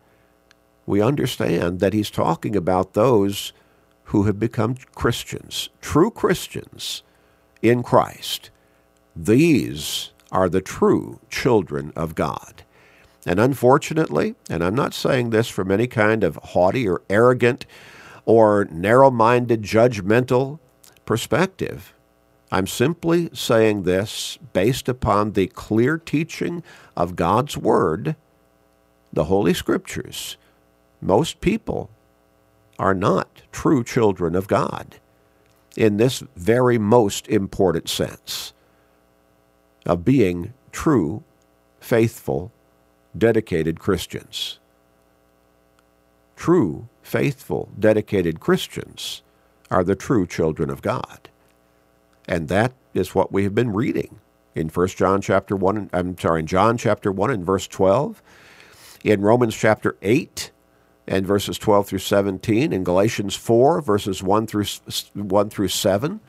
we 0.87 1.03
understand 1.03 1.81
that 1.81 1.93
he's 1.93 2.11
talking 2.11 2.57
about 2.57 2.95
those 2.95 3.53
who 4.05 4.23
have 4.25 4.39
become 4.39 4.77
Christians, 4.95 5.69
true 5.81 6.11
Christians 6.11 7.03
in 7.61 7.83
Christ. 7.83 8.51
These 9.15 10.13
are 10.31 10.49
the 10.49 10.61
true 10.61 11.21
children 11.29 11.93
of 11.97 12.15
God. 12.15 12.63
And 13.27 13.41
unfortunately, 13.41 14.37
and 14.49 14.63
I'm 14.63 14.77
not 14.77 14.95
saying 14.95 15.31
this 15.31 15.49
from 15.49 15.73
any 15.73 15.89
kind 15.89 16.23
of 16.23 16.37
haughty 16.37 16.89
or 16.89 17.03
arrogant 17.11 17.67
or 18.25 18.69
narrow 18.71 19.11
minded, 19.11 19.63
judgmental 19.63 20.61
perspective. 21.05 21.93
I'm 22.53 22.69
simply 22.69 23.29
saying 23.33 23.83
this 23.83 24.39
based 24.53 24.89
upon 24.89 25.33
the 25.33 25.49
clear 25.49 25.99
teaching 25.99 26.63
of 26.97 27.17
God's 27.17 27.57
Word, 27.57 28.15
the 29.13 29.25
Holy 29.25 29.55
Scriptures. 29.55 30.37
Most 31.01 31.41
people 31.41 31.91
are 32.79 32.95
not 32.95 33.43
true 33.53 33.85
children 33.85 34.35
of 34.35 34.49
God 34.49 34.97
in 35.77 35.97
this 35.97 36.23
very 36.37 36.79
most 36.79 37.29
important 37.29 37.89
sense 37.89 38.53
of 39.85 40.05
being 40.05 40.53
true, 40.73 41.23
faithful, 41.81 42.51
dedicated 43.17 43.79
Christians. 43.79 44.59
True, 46.35 46.89
faithful, 47.03 47.69
dedicated 47.79 48.41
Christians 48.41 49.23
are 49.71 49.85
the 49.85 49.95
true 49.95 50.27
children 50.27 50.71
of 50.71 50.83
God. 50.83 51.29
And 52.29 52.49
that 52.49 52.73
is 52.95 53.15
what 53.15 53.33
we 53.33 53.45
have 53.45 53.55
been 53.55 53.73
reading 53.73 54.19
in 54.55 54.69
1 54.69 54.89
John 54.89 55.21
chapter 55.21 55.55
1 55.55 55.91
I'm 55.93 56.19
sorry, 56.19 56.41
in 56.41 56.47
John 56.47 56.77
chapter 56.79 57.13
1 57.13 57.31
and 57.31 57.45
verse 57.45 57.67
12, 57.69 58.23
in 59.05 59.21
Romans 59.21 59.55
chapter 59.55 59.97
8 60.03 60.51
and 61.07 61.27
verses 61.27 61.59
12 61.59 61.89
through 61.89 61.99
17, 61.99 62.73
in 62.73 62.85
Galatians 62.85 63.35
4 63.35 63.81
verses 63.81 64.23
1 64.23 64.47
through 64.47 64.65
1 65.15 65.51
through 65.51 65.69
7, 65.69 66.21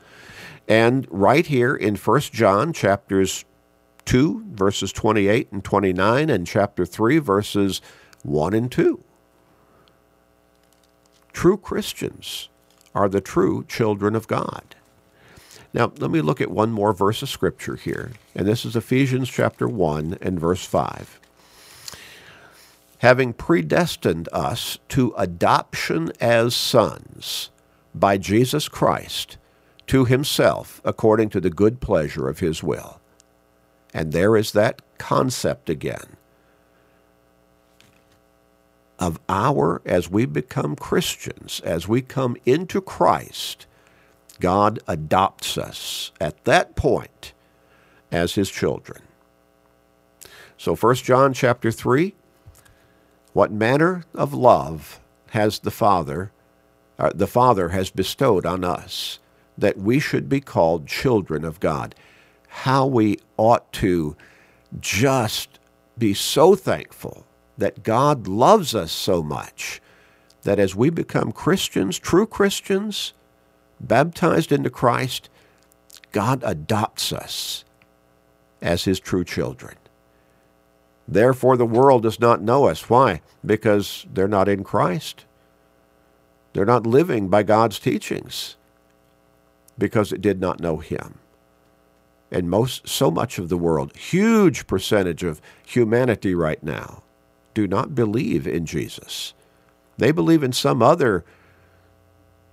and 0.68 1.06
right 1.10 1.46
here 1.46 1.74
in 1.74 1.96
1 1.96 2.20
John 2.20 2.72
chapters 2.72 3.44
2 4.04 4.44
verses 4.52 4.92
28 4.92 5.52
and 5.52 5.64
29 5.64 6.30
and 6.30 6.46
chapter 6.46 6.86
3 6.86 7.18
verses 7.18 7.80
1 8.22 8.54
and 8.54 8.72
2. 8.72 9.02
True 11.32 11.56
Christians 11.56 12.48
are 12.94 13.08
the 13.08 13.20
true 13.20 13.64
children 13.68 14.16
of 14.16 14.26
God. 14.26 14.74
Now, 15.74 15.92
let 15.98 16.10
me 16.10 16.22
look 16.22 16.40
at 16.40 16.50
one 16.50 16.72
more 16.72 16.94
verse 16.94 17.22
of 17.22 17.28
Scripture 17.28 17.76
here, 17.76 18.12
and 18.34 18.46
this 18.46 18.64
is 18.64 18.74
Ephesians 18.74 19.28
chapter 19.28 19.68
1 19.68 20.18
and 20.22 20.40
verse 20.40 20.64
5. 20.64 21.17
Having 22.98 23.34
predestined 23.34 24.28
us 24.32 24.78
to 24.88 25.14
adoption 25.16 26.10
as 26.20 26.54
sons 26.54 27.50
by 27.94 28.18
Jesus 28.18 28.68
Christ 28.68 29.36
to 29.86 30.04
himself 30.04 30.80
according 30.84 31.30
to 31.30 31.40
the 31.40 31.50
good 31.50 31.80
pleasure 31.80 32.28
of 32.28 32.40
his 32.40 32.62
will. 32.62 33.00
And 33.94 34.12
there 34.12 34.36
is 34.36 34.52
that 34.52 34.82
concept 34.98 35.70
again 35.70 36.16
of 38.98 39.20
our, 39.28 39.80
as 39.86 40.10
we 40.10 40.26
become 40.26 40.74
Christians, 40.74 41.60
as 41.64 41.86
we 41.86 42.02
come 42.02 42.36
into 42.44 42.80
Christ, 42.80 43.66
God 44.40 44.80
adopts 44.88 45.56
us 45.56 46.12
at 46.20 46.44
that 46.44 46.74
point 46.74 47.32
as 48.10 48.34
his 48.34 48.50
children. 48.50 49.02
So 50.56 50.74
1 50.74 50.96
John 50.96 51.32
chapter 51.32 51.70
3, 51.70 52.14
what 53.32 53.52
manner 53.52 54.04
of 54.14 54.34
love 54.34 55.00
has 55.30 55.60
the 55.60 55.70
Father, 55.70 56.32
uh, 56.98 57.10
the 57.14 57.26
Father 57.26 57.70
has 57.70 57.90
bestowed 57.90 58.46
on 58.46 58.64
us 58.64 59.18
that 59.56 59.76
we 59.76 59.98
should 59.98 60.28
be 60.28 60.40
called 60.40 60.86
children 60.86 61.44
of 61.44 61.60
God. 61.60 61.94
How 62.48 62.86
we 62.86 63.18
ought 63.36 63.72
to 63.74 64.16
just 64.80 65.58
be 65.96 66.14
so 66.14 66.54
thankful 66.54 67.26
that 67.56 67.82
God 67.82 68.28
loves 68.28 68.74
us 68.74 68.92
so 68.92 69.22
much 69.22 69.80
that 70.42 70.58
as 70.58 70.74
we 70.74 70.90
become 70.90 71.32
Christians, 71.32 71.98
true 71.98 72.26
Christians, 72.26 73.12
baptized 73.80 74.52
into 74.52 74.70
Christ, 74.70 75.28
God 76.12 76.42
adopts 76.44 77.12
us 77.12 77.64
as 78.62 78.84
his 78.84 79.00
true 79.00 79.24
children. 79.24 79.76
Therefore, 81.08 81.56
the 81.56 81.66
world 81.66 82.04
does 82.04 82.20
not 82.20 82.42
know 82.42 82.66
us. 82.66 82.90
Why? 82.90 83.22
Because 83.46 84.06
they're 84.12 84.28
not 84.28 84.48
in 84.48 84.64
Christ. 84.64 85.26
They're 86.54 86.66
not 86.66 86.86
living 86.86 87.28
by 87.28 87.44
God's 87.44 87.78
teachings. 87.80 88.56
because 89.78 90.12
it 90.12 90.20
did 90.20 90.40
not 90.40 90.60
know 90.60 90.78
him. 90.78 91.18
And 92.30 92.50
most 92.50 92.88
so 92.88 93.10
much 93.10 93.38
of 93.38 93.48
the 93.48 93.58
world, 93.58 93.96
huge 93.96 94.66
percentage 94.66 95.22
of 95.24 95.40
humanity 95.66 96.34
right 96.34 96.62
now, 96.62 97.02
do 97.54 97.66
not 97.66 97.94
believe 97.94 98.46
in 98.46 98.66
Jesus. 98.66 99.34
They 99.98 100.12
believe 100.12 100.42
in 100.42 100.52
some 100.52 100.82
other 100.82 101.24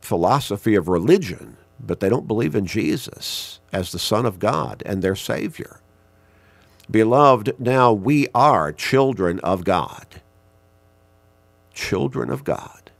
philosophy 0.01 0.75
of 0.75 0.87
religion, 0.87 1.57
but 1.79 1.99
they 1.99 2.09
don't 2.09 2.27
believe 2.27 2.55
in 2.55 2.65
Jesus 2.67 3.59
as 3.73 3.91
the 3.91 3.99
Son 3.99 4.25
of 4.25 4.39
God 4.39 4.83
and 4.85 5.01
their 5.01 5.15
Savior. 5.15 5.81
Beloved, 6.89 7.55
now 7.59 7.91
we 7.91 8.27
are 8.33 8.71
children 8.71 9.39
of 9.39 9.63
God. 9.63 10.05
Children 11.73 12.29
of 12.29 12.43
God. 12.43 12.91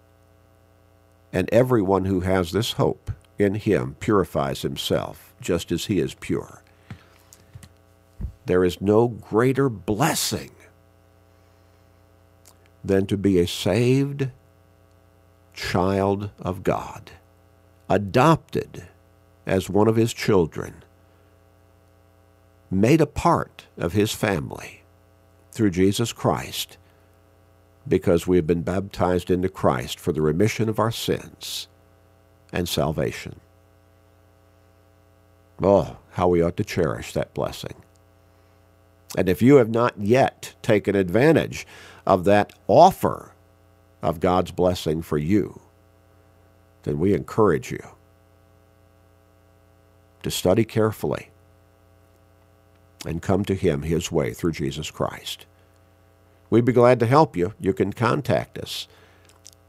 And 1.32 1.50
everyone 1.52 2.06
who 2.06 2.22
has 2.22 2.52
this 2.52 2.74
hope 2.74 3.12
in 3.38 3.56
him 3.56 3.96
purifies 4.00 4.62
himself 4.62 5.34
just 5.42 5.72
as 5.72 5.86
he 5.86 6.00
is 6.00 6.14
pure. 6.14 6.62
There 8.46 8.64
is 8.64 8.82
no 8.82 9.08
greater 9.08 9.70
blessing 9.70 10.52
than 12.84 13.06
to 13.08 13.18
be 13.18 13.40
a 13.40 13.48
saved 13.48 14.30
child 15.54 16.30
of 16.40 16.64
God, 16.64 17.12
adopted 17.90 18.88
as 19.46 19.70
one 19.70 19.88
of 19.88 19.96
his 19.96 20.14
children, 20.14 20.84
made 22.72 23.02
a 23.02 23.06
part 23.06 23.66
of 23.78 23.94
his 23.94 24.12
family 24.12 24.84
through 25.52 25.72
Jesus 25.72 26.14
Christ 26.14 26.78
because 27.88 28.28
we 28.28 28.38
have 28.38 28.48
been 28.48 28.64
baptized 28.64 29.30
into 29.30 29.50
Christ 29.50 30.00
for 30.00 30.12
the 30.12 30.22
remission 30.22 30.70
of 30.70 30.80
our 30.80 30.92
sins 30.92 31.68
and 32.52 32.68
salvation. 32.68 33.40
Oh, 35.62 35.98
how 36.12 36.28
we 36.28 36.42
ought 36.42 36.58
to 36.58 36.64
cherish 36.64 37.14
that 37.14 37.34
blessing. 37.34 37.76
And 39.18 39.30
if 39.30 39.42
you 39.42 39.56
have 39.58 39.70
not 39.70 39.98
yet 39.98 40.56
taken 40.62 40.96
advantage 40.96 41.66
of 42.06 42.26
that 42.26 42.54
offer 42.68 43.32
of 44.02 44.20
God's 44.20 44.52
blessing 44.52 45.02
for 45.02 45.18
you, 45.18 45.62
then 46.84 47.00
we 47.00 47.14
encourage 47.14 47.72
you 47.72 47.84
to 50.24 50.32
study 50.32 50.66
carefully 50.66 51.30
and 53.06 53.22
come 53.22 53.46
to 53.46 53.56
Him 53.56 53.84
His 53.84 54.12
way 54.12 54.34
through 54.34 54.54
Jesus 54.54 54.92
Christ. 54.92 55.46
We'd 56.50 56.66
be 56.66 56.74
glad 56.74 57.00
to 57.00 57.06
help 57.06 57.36
you. 57.36 57.54
You 57.60 57.74
can 57.74 57.94
contact 57.94 58.58
us 58.58 58.88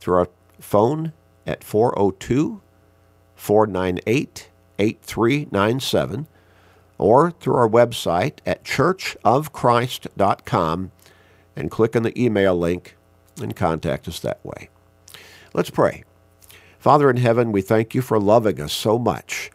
through 0.00 0.16
our 0.16 0.28
phone 0.60 1.12
at 1.46 1.64
402 1.64 2.60
498 3.34 4.50
8397 4.78 6.26
or 6.98 7.30
through 7.30 7.56
our 7.56 7.68
website 7.68 8.38
at 8.44 8.64
churchofchrist.com 8.64 10.90
and 11.54 11.70
click 11.70 11.94
on 11.96 12.02
the 12.02 12.22
email 12.22 12.54
link 12.56 12.96
and 13.40 13.56
contact 13.56 14.08
us 14.08 14.20
that 14.20 14.44
way. 14.44 14.68
Let's 15.52 15.70
pray. 15.70 16.04
Father 16.78 17.10
in 17.10 17.16
heaven, 17.16 17.50
we 17.52 17.62
thank 17.62 17.94
you 17.94 18.02
for 18.02 18.20
loving 18.20 18.60
us 18.60 18.72
so 18.72 18.98
much 18.98 19.50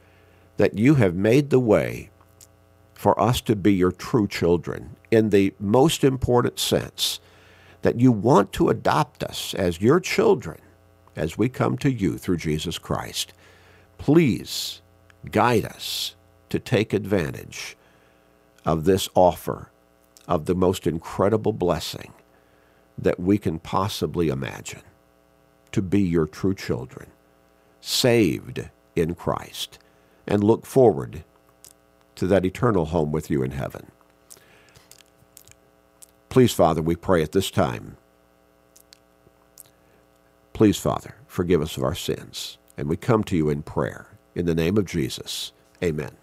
that 0.57 0.77
you 0.77 0.95
have 0.95 1.15
made 1.15 1.49
the 1.49 1.59
way 1.59 2.09
for 3.01 3.19
us 3.19 3.41
to 3.41 3.55
be 3.55 3.73
your 3.73 3.91
true 3.91 4.27
children 4.27 4.95
in 5.09 5.31
the 5.31 5.51
most 5.59 6.03
important 6.03 6.59
sense, 6.59 7.19
that 7.81 7.99
you 7.99 8.11
want 8.11 8.53
to 8.53 8.69
adopt 8.69 9.23
us 9.23 9.55
as 9.55 9.81
your 9.81 9.99
children 9.99 10.59
as 11.15 11.35
we 11.35 11.49
come 11.49 11.75
to 11.79 11.91
you 11.91 12.15
through 12.19 12.37
Jesus 12.37 12.77
Christ. 12.77 13.33
Please 13.97 14.83
guide 15.31 15.65
us 15.65 16.13
to 16.49 16.59
take 16.59 16.93
advantage 16.93 17.75
of 18.65 18.83
this 18.83 19.09
offer 19.15 19.71
of 20.27 20.45
the 20.45 20.53
most 20.53 20.85
incredible 20.85 21.53
blessing 21.53 22.13
that 22.99 23.19
we 23.19 23.39
can 23.39 23.57
possibly 23.57 24.29
imagine 24.29 24.83
to 25.71 25.81
be 25.81 26.01
your 26.01 26.27
true 26.27 26.53
children, 26.53 27.09
saved 27.79 28.69
in 28.95 29.15
Christ, 29.15 29.79
and 30.27 30.43
look 30.43 30.67
forward 30.67 31.23
to 32.21 32.27
that 32.27 32.45
eternal 32.45 32.85
home 32.85 33.11
with 33.11 33.31
you 33.31 33.41
in 33.41 33.49
heaven. 33.49 33.87
Please, 36.29 36.53
Father, 36.53 36.79
we 36.79 36.95
pray 36.95 37.23
at 37.23 37.31
this 37.31 37.49
time. 37.49 37.97
Please, 40.53 40.77
Father, 40.77 41.15
forgive 41.25 41.63
us 41.63 41.77
of 41.77 41.83
our 41.83 41.95
sins. 41.95 42.59
And 42.77 42.87
we 42.87 42.95
come 42.95 43.23
to 43.23 43.35
you 43.35 43.49
in 43.49 43.63
prayer. 43.63 44.05
In 44.35 44.45
the 44.45 44.53
name 44.53 44.77
of 44.77 44.85
Jesus, 44.85 45.51
amen. 45.83 46.20